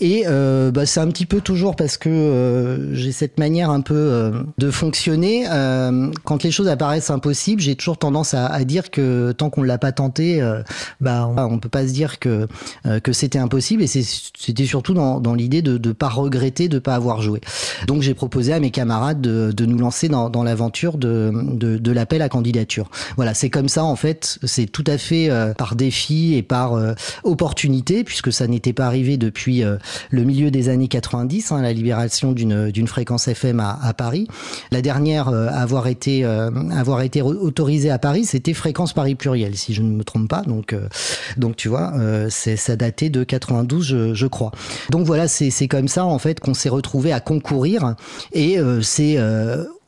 [0.00, 3.80] Et euh, bah, c'est un petit peu toujours parce que euh, j'ai cette manière un
[3.80, 5.46] peu de fonctionner.
[6.22, 9.78] quand les choses apparaissent impossibles, j'ai toujours tendance à, à, dire que tant qu'on l'a
[9.78, 10.40] pas tenté,
[11.00, 12.46] bah on, on, peut pas se dire que
[13.02, 13.82] que c'était impossible.
[13.82, 17.40] Et c'était surtout dans, dans l'idée de ne pas regretter de pas avoir joué.
[17.88, 21.78] Donc j'ai proposé à mes camarades de, de nous lancer dans, dans l'aventure de, de,
[21.78, 22.90] de l'appel à candidature.
[23.16, 24.38] Voilà, c'est comme ça en fait.
[24.44, 26.94] C'est tout à fait par défi et par euh,
[27.24, 29.76] opportunité, puisque ça n'était pas arrivé depuis euh,
[30.10, 34.28] le milieu des années 90, hein, la libération d'une fréquence FM à, Paris.
[34.70, 39.56] La dernière euh, à avoir été avoir été autorisée à Paris, c'était fréquence Paris pluriel,
[39.56, 40.42] si je ne me trompe pas.
[40.42, 40.74] Donc
[41.36, 41.92] donc tu vois,
[42.30, 44.52] ça datait de 92, je, crois.
[44.90, 47.94] Donc voilà, c'est c'est comme ça en fait qu'on s'est retrouvé à concourir
[48.32, 49.18] et c'est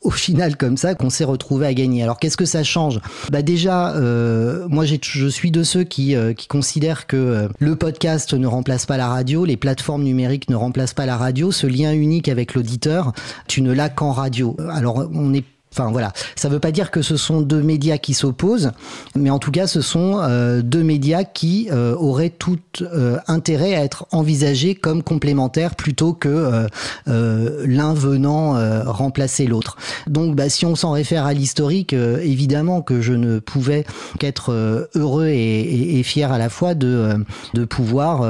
[0.01, 2.03] au final comme ça qu'on s'est retrouvé à gagner.
[2.03, 3.01] Alors qu'est-ce que ça change?
[3.31, 7.77] Bah déjà, euh, moi je suis de ceux qui, euh, qui considèrent que euh, le
[7.77, 11.53] podcast ne remplace pas la radio, les plateformes numériques ne remplacent pas la radio.
[11.53, 13.13] Ce lien unique avec l'auditeur,
[13.47, 14.57] tu ne l'as qu'en radio.
[14.71, 17.97] Alors on est Enfin voilà, ça ne veut pas dire que ce sont deux médias
[17.97, 18.73] qui s'opposent,
[19.15, 23.77] mais en tout cas ce sont euh, deux médias qui euh, auraient tout euh, intérêt
[23.77, 26.67] à être envisagés comme complémentaires plutôt que
[27.07, 28.57] l'un venant
[28.91, 29.77] remplacer l'autre.
[30.09, 33.85] Donc bah, si on s'en réfère à l'historique, évidemment que je ne pouvais
[34.19, 37.25] qu'être heureux et, fier à la fois de,
[37.69, 38.23] pouvoir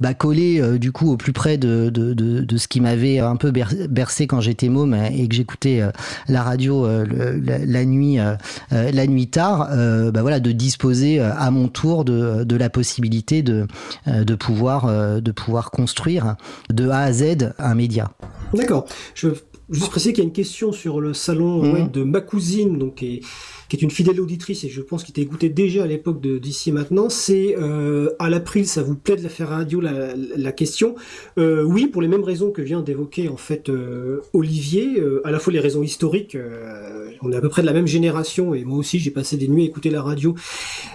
[0.00, 4.26] bah, coller du coup au plus près de, de ce qui m'avait un peu bercé
[4.26, 5.82] quand j'étais môme et que j'écoutais
[6.28, 7.04] la radio euh,
[7.66, 8.34] la, nuit, euh,
[8.72, 9.68] euh, la nuit tard,
[10.12, 13.66] bah voilà, de disposer à mon tour de, de la possibilité de,
[14.06, 16.36] de, pouvoir, de pouvoir construire
[16.70, 18.10] de A à Z un média.
[18.52, 18.86] D'accord.
[19.14, 19.36] Je veux
[19.70, 21.72] juste préciser qu'il y a une question sur le salon mmh.
[21.72, 23.20] web de ma cousine, donc et
[23.68, 26.72] qui est une fidèle auditrice et je pense qu'il t'a écouté déjà à l'époque d'ici
[26.72, 30.94] maintenant, c'est euh, à l'April, ça vous plaît de la faire radio la, la question.
[31.38, 35.38] Euh, Oui, pour les mêmes raisons que vient d'évoquer en fait euh, Olivier, à la
[35.38, 36.36] fois les raisons historiques,
[37.22, 39.48] on est à peu près de la même génération et moi aussi j'ai passé des
[39.48, 40.34] nuits à écouter la radio,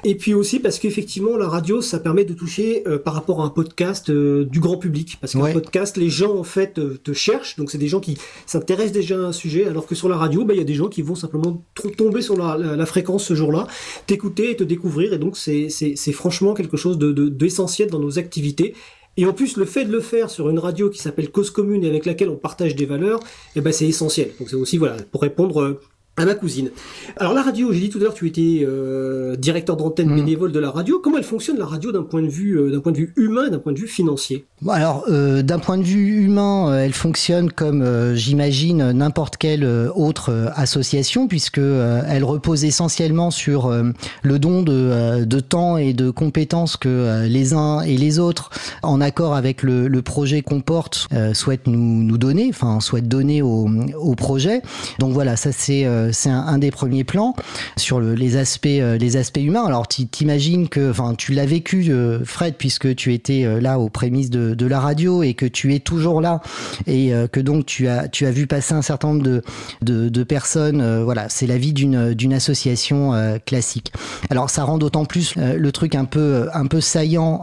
[0.04, 3.50] et puis aussi parce qu'effectivement la radio ça permet de toucher par rapport à un
[3.50, 7.78] podcast du grand public, parce qu'un podcast les gens en fait te cherchent, donc c'est
[7.78, 10.58] des gens qui s'intéressent déjà à un sujet, alors que sur la radio, bah, il
[10.58, 11.64] y a des gens qui vont simplement
[11.98, 13.68] tomber sur la, la, fréquence ce jour-là,
[14.08, 15.14] t'écouter et te découvrir.
[15.14, 18.74] Et donc c'est franchement quelque chose d'essentiel de, dans nos activités.
[19.18, 21.84] Et en plus, le fait de le faire sur une radio qui s'appelle Cause Commune
[21.84, 23.20] et avec laquelle on partage des valeurs,
[23.56, 24.32] eh ben c'est essentiel.
[24.40, 25.82] Donc c'est aussi voilà pour répondre euh,
[26.20, 26.70] à ma cousine.
[27.18, 30.16] Alors la radio, j'ai dit tout à l'heure, tu étais euh, directeur d'antenne mmh.
[30.16, 31.00] bénévole de la radio.
[31.02, 33.46] Comment elle fonctionne la radio d'un point de vue, euh, d'un point de vue humain
[33.48, 34.46] et d'un point de vue financier?
[34.62, 39.66] Bon, Alors euh, d'un point de vue humain, elle fonctionne comme j'imagine n'importe quelle
[39.96, 43.72] autre association, puisque elle repose essentiellement sur
[44.22, 48.50] le don de, de, temps et de compétences que les uns et les autres,
[48.84, 53.42] en accord avec le, le projet qu'on porte, souhaitent nous, nous donner, enfin souhaitent donner
[53.42, 54.62] au, au projet.
[55.00, 57.36] Donc voilà, ça c'est c'est un, des premiers plans
[57.78, 59.66] sur les aspects euh, les aspects humains.
[59.66, 63.90] Alors t'imagines que, enfin, tu l'as vécu, euh, Fred, puisque tu étais euh, là aux
[63.90, 66.42] prémices de, la radio et que tu es toujours là
[66.86, 69.42] et que donc tu as tu as vu passer un certain nombre de
[69.82, 71.02] de, personnes.
[71.02, 73.14] voilà, c'est la vie d'une d'une association
[73.48, 73.92] classique.
[74.30, 77.42] Alors ça rend d'autant plus le truc un peu un peu saillant.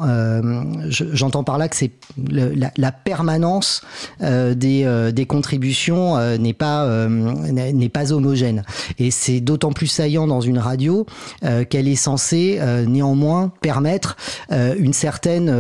[0.89, 3.83] J'entends par là que c'est la, permanence
[4.21, 8.56] des des contributions n'est pas n'est pas homogène.
[8.99, 11.07] Et c'est d'autant plus saillant dans une radio
[11.45, 14.17] euh, qu'elle est censée euh, néanmoins permettre
[14.53, 15.55] euh, une certaine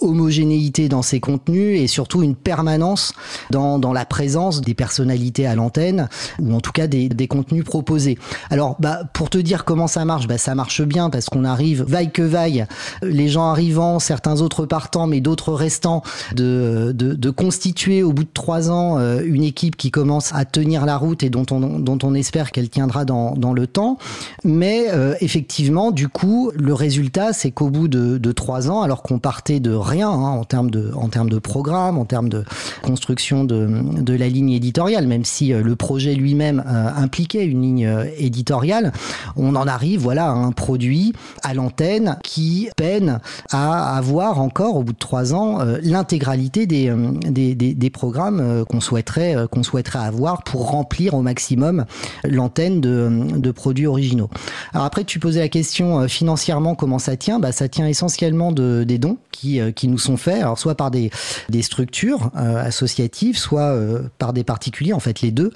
[0.00, 3.12] homogénéité dans ses contenus et surtout une permanence
[3.50, 6.08] dans, dans la présence des personnalités à l'antenne
[6.40, 8.18] ou en tout cas des, des contenus proposés.
[8.50, 11.82] Alors bah, pour te dire comment ça marche, bah, ça marche bien parce qu'on arrive
[11.82, 12.66] vaille que vaille,
[13.02, 16.02] les gens arrivant, certains autres partant mais d'autres restant,
[16.34, 20.86] de, de, de, constituer au bout de trois ans une équipe qui commence à tenir
[20.86, 23.98] la route et dont on, dont on espère qu'elle tiendra dans, dans, le temps.
[24.44, 29.18] Mais euh, effectivement, du coup, le résultat, c'est qu'au bout de, trois ans, alors qu'on
[29.18, 32.44] partait de rien hein, en termes de, en termes de programme, en termes de
[32.82, 33.68] construction de,
[34.00, 38.92] de la ligne éditoriale, même si euh, le projet lui-même euh, impliquait une ligne éditoriale,
[39.36, 44.82] on en arrive, voilà, à un produit à l'antenne qui peine à avoir encore, au
[44.82, 46.92] bout de trois ans, l'intégralité des,
[47.28, 51.84] des, des, des, programmes qu'on souhaiterait, qu'on souhaiterait avoir pour remplir au maximum
[52.24, 54.30] l'antenne de, produits originaux.
[54.72, 57.38] Alors après, tu posais la question financièrement comment ça tient.
[57.38, 60.90] Bah, ça tient essentiellement de, des dons qui, qui nous sont faits, alors soit par
[60.90, 61.10] des,
[61.48, 63.76] des structures associatives, soit
[64.18, 65.52] par des particuliers, en fait les deux.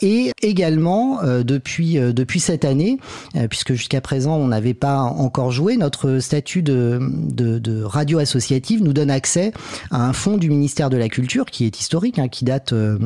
[0.00, 2.98] Et également depuis depuis cette année,
[3.50, 8.82] puisque jusqu'à présent on n'avait pas encore joué, notre statut de, de, de radio associative
[8.82, 9.52] nous donne accès
[9.90, 12.98] à un fonds du ministère de la Culture qui est historique, hein, qui date euh,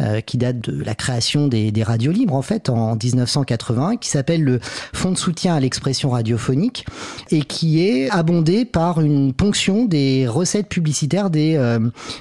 [0.00, 4.08] euh, qui date de la création des, des, radios libres en fait en 1980, qui
[4.08, 4.60] s'appelle le
[5.02, 6.86] Fonds de soutien à l'expression radiophonique
[7.32, 11.80] et qui est abondé par une ponction des recettes publicitaires des euh,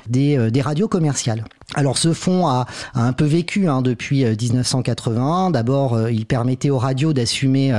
[0.10, 1.44] des, des radios commerciales.
[1.76, 5.52] Alors ce fonds a, un peu vécu hein, depuis 1981.
[5.52, 7.73] D'abord, il permettait aux radios d'assumer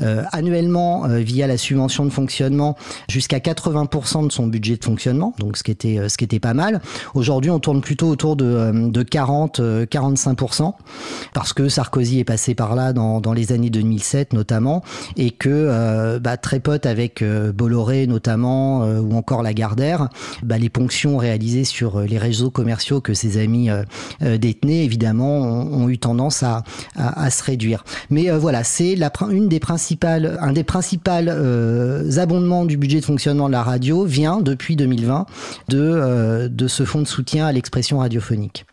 [0.00, 2.76] euh, annuellement via la subvention de fonctionnement
[3.08, 6.54] jusqu'à 80% de son budget de fonctionnement, donc ce qui était ce qui était pas
[6.54, 6.80] mal.
[7.14, 10.72] Aujourd'hui, on tourne plutôt autour de, de 40 45%
[11.34, 14.82] parce que Sarkozy est passé par là dans, les années 2007 notamment
[15.16, 20.08] et que euh, bah, très pote avec euh, Bolloré notamment euh, ou encore Lagardère,
[20.42, 23.68] bah, les ponctions réalisées sur les réseaux commerciaux que ses amis
[24.20, 26.62] détenaient évidemment ont, eu tendance à,
[27.30, 27.84] se réduire.
[28.10, 28.96] Mais voilà, c'est
[29.30, 31.10] une des principales un des principaux
[32.16, 35.26] abondements du budget de fonctionnement de la radio vient depuis 2020
[35.68, 38.64] de de ce fonds de soutien à l'expression radiophonique.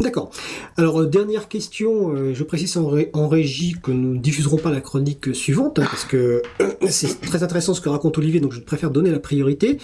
[0.00, 0.30] D'accord.
[0.76, 4.58] Alors, euh, dernière question, euh, je précise en, ré en, régie que nous ne diffuserons
[4.58, 8.40] pas la chronique suivante, hein, parce que euh, c'est très intéressant ce que raconte Olivier,
[8.40, 9.78] donc je préfère donner la priorité.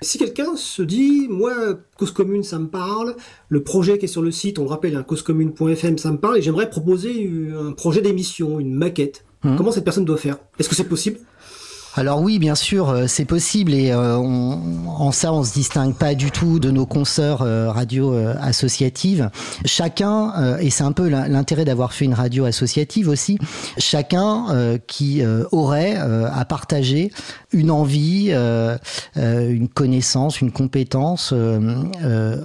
[0.00, 1.52] Si quelqu'un se dit, moi,
[1.96, 3.14] cause commune, ça me parle,
[3.48, 6.38] le projet qui est sur le site, on le rappelle, hein, causecommune.fm, ça me parle,
[6.38, 9.56] et j'aimerais proposer un projet d'émission, une maquette, mmh.
[9.56, 10.38] comment cette personne doit faire?
[10.58, 11.20] Est-ce que c'est possible?
[11.94, 15.94] Alors oui, bien sûr, euh, c'est possible et euh, on, en ça, on se distingue
[15.94, 19.28] pas du tout de nos consoeurs euh, radio associatives.
[19.66, 23.38] Chacun, et c'est un peu l'intérêt d'avoir fait une radio associative aussi,
[23.78, 24.46] chacun
[24.86, 27.10] qui aurait à partager
[27.52, 31.34] une envie, une connaissance, une compétence,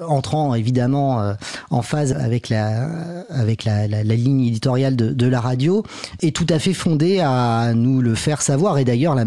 [0.07, 1.33] entrant évidemment
[1.69, 2.87] en phase avec la
[3.29, 5.83] avec la, la, la ligne éditoriale de, de, la radio,
[6.21, 8.77] est tout à fait fondé à nous le faire savoir.
[8.77, 9.25] Et d'ailleurs, la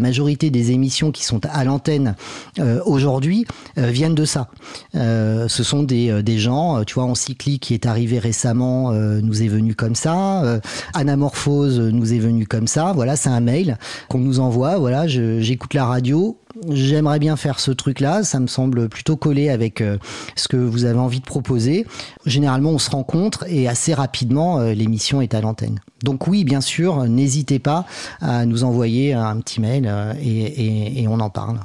[0.51, 2.15] des émissions qui sont à l'antenne
[2.59, 3.45] euh, aujourd'hui
[3.77, 4.49] euh, viennent de ça.
[4.95, 9.47] Euh, ce sont des, des gens, tu vois, Encyclique qui est arrivé récemment nous est
[9.47, 10.59] venu comme ça,
[10.93, 12.93] Anamorphose nous est venu comme ça.
[12.93, 13.77] Voilà, c'est un mail
[14.09, 14.77] qu'on nous envoie.
[14.77, 16.37] Voilà, j'écoute la radio,
[16.69, 19.97] j'aimerais bien faire ce truc-là, ça me semble plutôt collé avec euh,
[20.35, 21.85] ce que vous avez envie de proposer.
[22.25, 25.79] Généralement, on se rencontre et assez rapidement, euh, l'émission est à l'antenne.
[26.03, 27.85] Donc oui, bien sûr, n'hésitez pas
[28.21, 31.59] à nous envoyer un petit mail euh, et, et, et on en parle.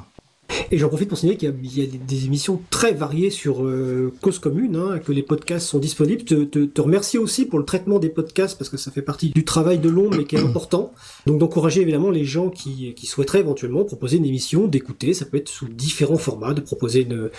[0.71, 4.13] Et j'en profite pour signaler qu'il y, y, a des émissions très variées sur euh,
[4.21, 6.23] Cause Commune, hein, que les podcasts sont disponibles.
[6.23, 9.29] Te, te, te, remercier aussi pour le traitement des podcasts, parce que ça fait partie
[9.29, 10.93] du travail de l'ombre, mais qui est important.
[11.25, 15.37] Donc d'encourager évidemment les gens qui, qui souhaiteraient éventuellement proposer une émission, d'écouter, ça peut
[15.37, 17.29] être sous différents formats, de proposer une,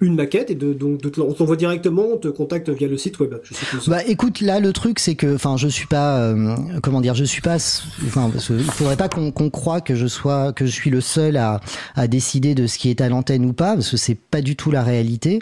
[0.00, 3.18] une maquette et de donc de, on t'envoie directement, on te contacte via le site
[3.18, 3.34] web.
[3.42, 3.88] Je suppose.
[3.88, 7.24] Bah écoute, là le truc c'est que, enfin, je suis pas, euh, comment dire, je
[7.24, 10.90] suis pas, enfin, il faudrait pas qu'on qu croit que je sois, que je suis
[10.90, 11.60] le seul à,
[11.94, 14.56] à décider de ce qui est à l'antenne ou pas, parce que c'est pas du
[14.56, 15.38] tout la réalité.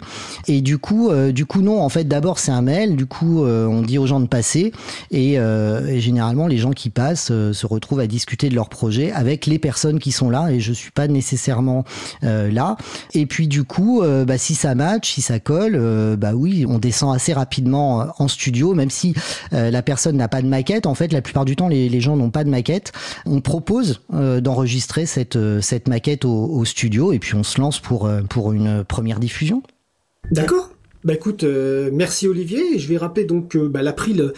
[0.47, 3.43] Et du coup, euh, du coup non, en fait d'abord c'est un mail, du coup
[3.43, 4.71] euh, on dit aux gens de passer
[5.11, 9.45] et, euh, généralement les gens qui passent se retrouvent à discuter de leur projet avec
[9.45, 11.83] les personnes qui sont là et je suis pas nécessairement
[12.21, 12.77] là.
[13.13, 15.77] Et puis du coup, bah, si ça match, si ça colle,
[16.17, 19.13] bah oui, on descend assez rapidement en studio, même si
[19.51, 20.85] la personne n'a pas de maquette.
[20.85, 22.91] En fait, la plupart du temps, les, gens n'ont pas de maquette.
[23.25, 28.83] On propose d'enregistrer cette maquette au studio et puis on se lance pour, pour une
[28.83, 29.63] première diffusion.
[30.31, 30.69] D'accord.
[31.03, 32.79] Bah écoute, euh, merci Olivier.
[32.79, 34.31] Je vais rappeler donc euh, bah, l'April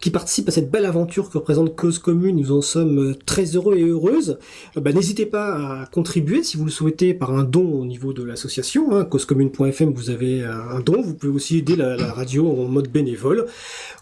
[0.00, 2.36] qui participe à cette belle aventure que représente Cause Commune.
[2.36, 4.38] Nous en sommes euh, très heureux et heureuses.
[4.78, 8.14] Euh, bah, N'hésitez pas à contribuer si vous le souhaitez par un don au niveau
[8.14, 8.96] de l'association.
[8.96, 9.04] Hein.
[9.04, 11.02] Causecommune.fm, vous avez un don.
[11.02, 13.44] Vous pouvez aussi aider la, radio en mode bénévole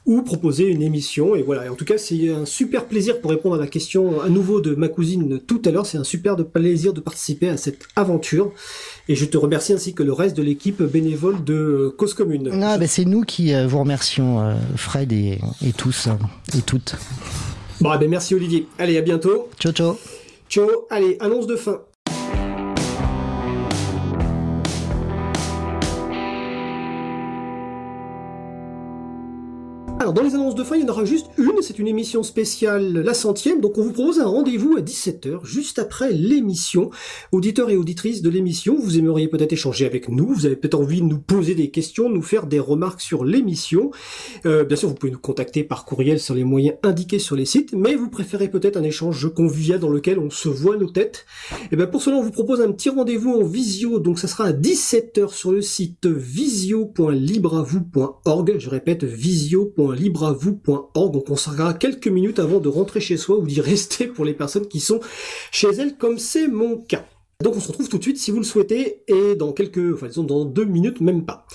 [0.06, 1.34] ou proposer une émission.
[1.34, 1.72] Et voilà.
[1.72, 4.76] En tout cas, c'est un super plaisir pour répondre à la question à nouveau de
[4.76, 5.86] ma cousine tout à l'heure.
[5.86, 8.52] C'est un super plaisir de participer à cette aventure.
[9.08, 12.50] Et je te remercie ainsi que le reste de l'équipe bénévole de Cause Commune.
[12.62, 16.12] Ah, ben c'est nous qui euh, vous remercions, euh, Fred et, et tous euh,
[16.56, 16.96] et toutes.
[17.80, 18.66] Bon, ben merci Olivier.
[18.78, 19.50] Allez, à bientôt.
[19.58, 19.98] Ciao, ciao.
[20.48, 20.68] Ciao.
[20.90, 21.80] Allez, annonce de fin.
[30.12, 32.92] Dans les annonces de fin, il y en aura juste une, c'est une émission spéciale,
[32.92, 36.90] la centième, donc on vous propose un rendez-vous à 17h, juste après l'émission.
[37.32, 41.00] Auditeurs et auditrices de l'émission, vous aimeriez peut-être échanger avec nous, vous avez peut-être envie
[41.00, 43.92] de nous poser des questions, nous faire des remarques sur l'émission.
[44.44, 47.46] Euh, bien sûr, vous pouvez nous contacter par courriel sur les moyens indiqués sur les
[47.46, 51.24] sites, mais vous préférez peut-être un échange convivial dans lequel on se voit nos têtes.
[51.72, 54.44] Et bien pour cela, on vous propose un petit rendez-vous en visio, donc ça sera
[54.46, 58.56] à 17h sur le site visio.libravou.org.
[58.58, 59.93] Je répète, visio.libravou.org.
[59.94, 64.34] Donc on s'arrêtera quelques minutes avant de rentrer chez soi ou d'y rester pour les
[64.34, 65.00] personnes qui sont
[65.50, 67.04] chez elles, comme c'est mon cas.
[67.42, 70.06] Donc on se retrouve tout de suite si vous le souhaitez et dans quelques, enfin
[70.06, 71.46] disons dans deux minutes même pas.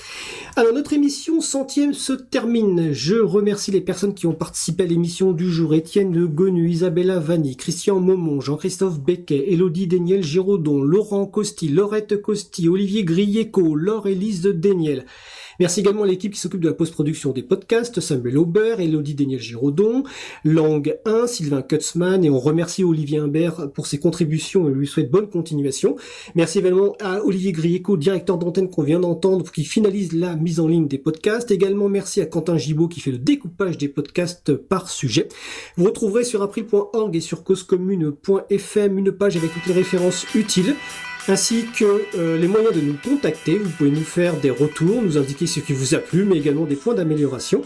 [0.56, 2.92] Alors notre émission centième se termine.
[2.92, 5.74] Je remercie les personnes qui ont participé à l'émission du jour.
[5.74, 12.22] Étienne de Gonu, Isabella Vanni, Christian Momon, Jean-Christophe Becquet, Elodie Daniel Giraudon, Laurent Costi, Laurette
[12.22, 15.06] Costi, Olivier Grieco, Laure-Élise Daniel.
[15.60, 19.40] Merci également à l'équipe qui s'occupe de la post-production des podcasts, Samuel Aubert, Elodie Daniel
[19.40, 20.04] Giraudon,
[20.46, 25.12] Lang 1, Sylvain Kutzmann, et on remercie Olivier Imbert pour ses contributions et lui souhaite
[25.12, 25.98] bonne continuation.
[26.36, 30.68] Merci également à Olivier Grieco, directeur d'antenne qu'on vient d'entendre, qui finalise la mise en
[30.68, 31.52] ligne des podcasts.
[31.52, 35.28] Également merci à Quentin Gibaud qui fait le découpage des podcasts par sujet.
[35.76, 40.76] Vous retrouverez sur april.org et sur causecommune.fm une page avec toutes les références utiles
[41.28, 43.58] ainsi que euh, les moyens de nous contacter.
[43.58, 46.66] Vous pouvez nous faire des retours, nous indiquer ce qui vous a plu, mais également
[46.66, 47.62] des points d'amélioration,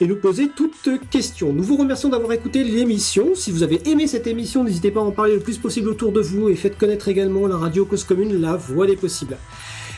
[0.00, 1.52] et nous poser toutes questions.
[1.52, 3.34] Nous vous remercions d'avoir écouté l'émission.
[3.34, 6.12] Si vous avez aimé cette émission, n'hésitez pas à en parler le plus possible autour
[6.12, 9.36] de vous, et faites connaître également la radio Cause Commune, la voix des possibles.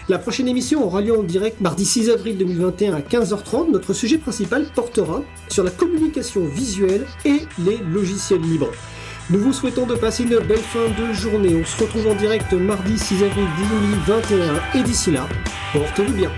[0.08, 3.70] La prochaine émission aura lieu en direct mardi 6 avril 2021 à 15h30.
[3.70, 8.72] Notre sujet principal portera sur la communication visuelle et les logiciels libres.
[9.30, 11.54] Nous vous souhaitons de passer une belle fin de journée.
[11.54, 13.46] On se retrouve en direct mardi 6 avril
[14.06, 15.28] 2021 et d'ici là,
[15.74, 16.30] portez-vous bien.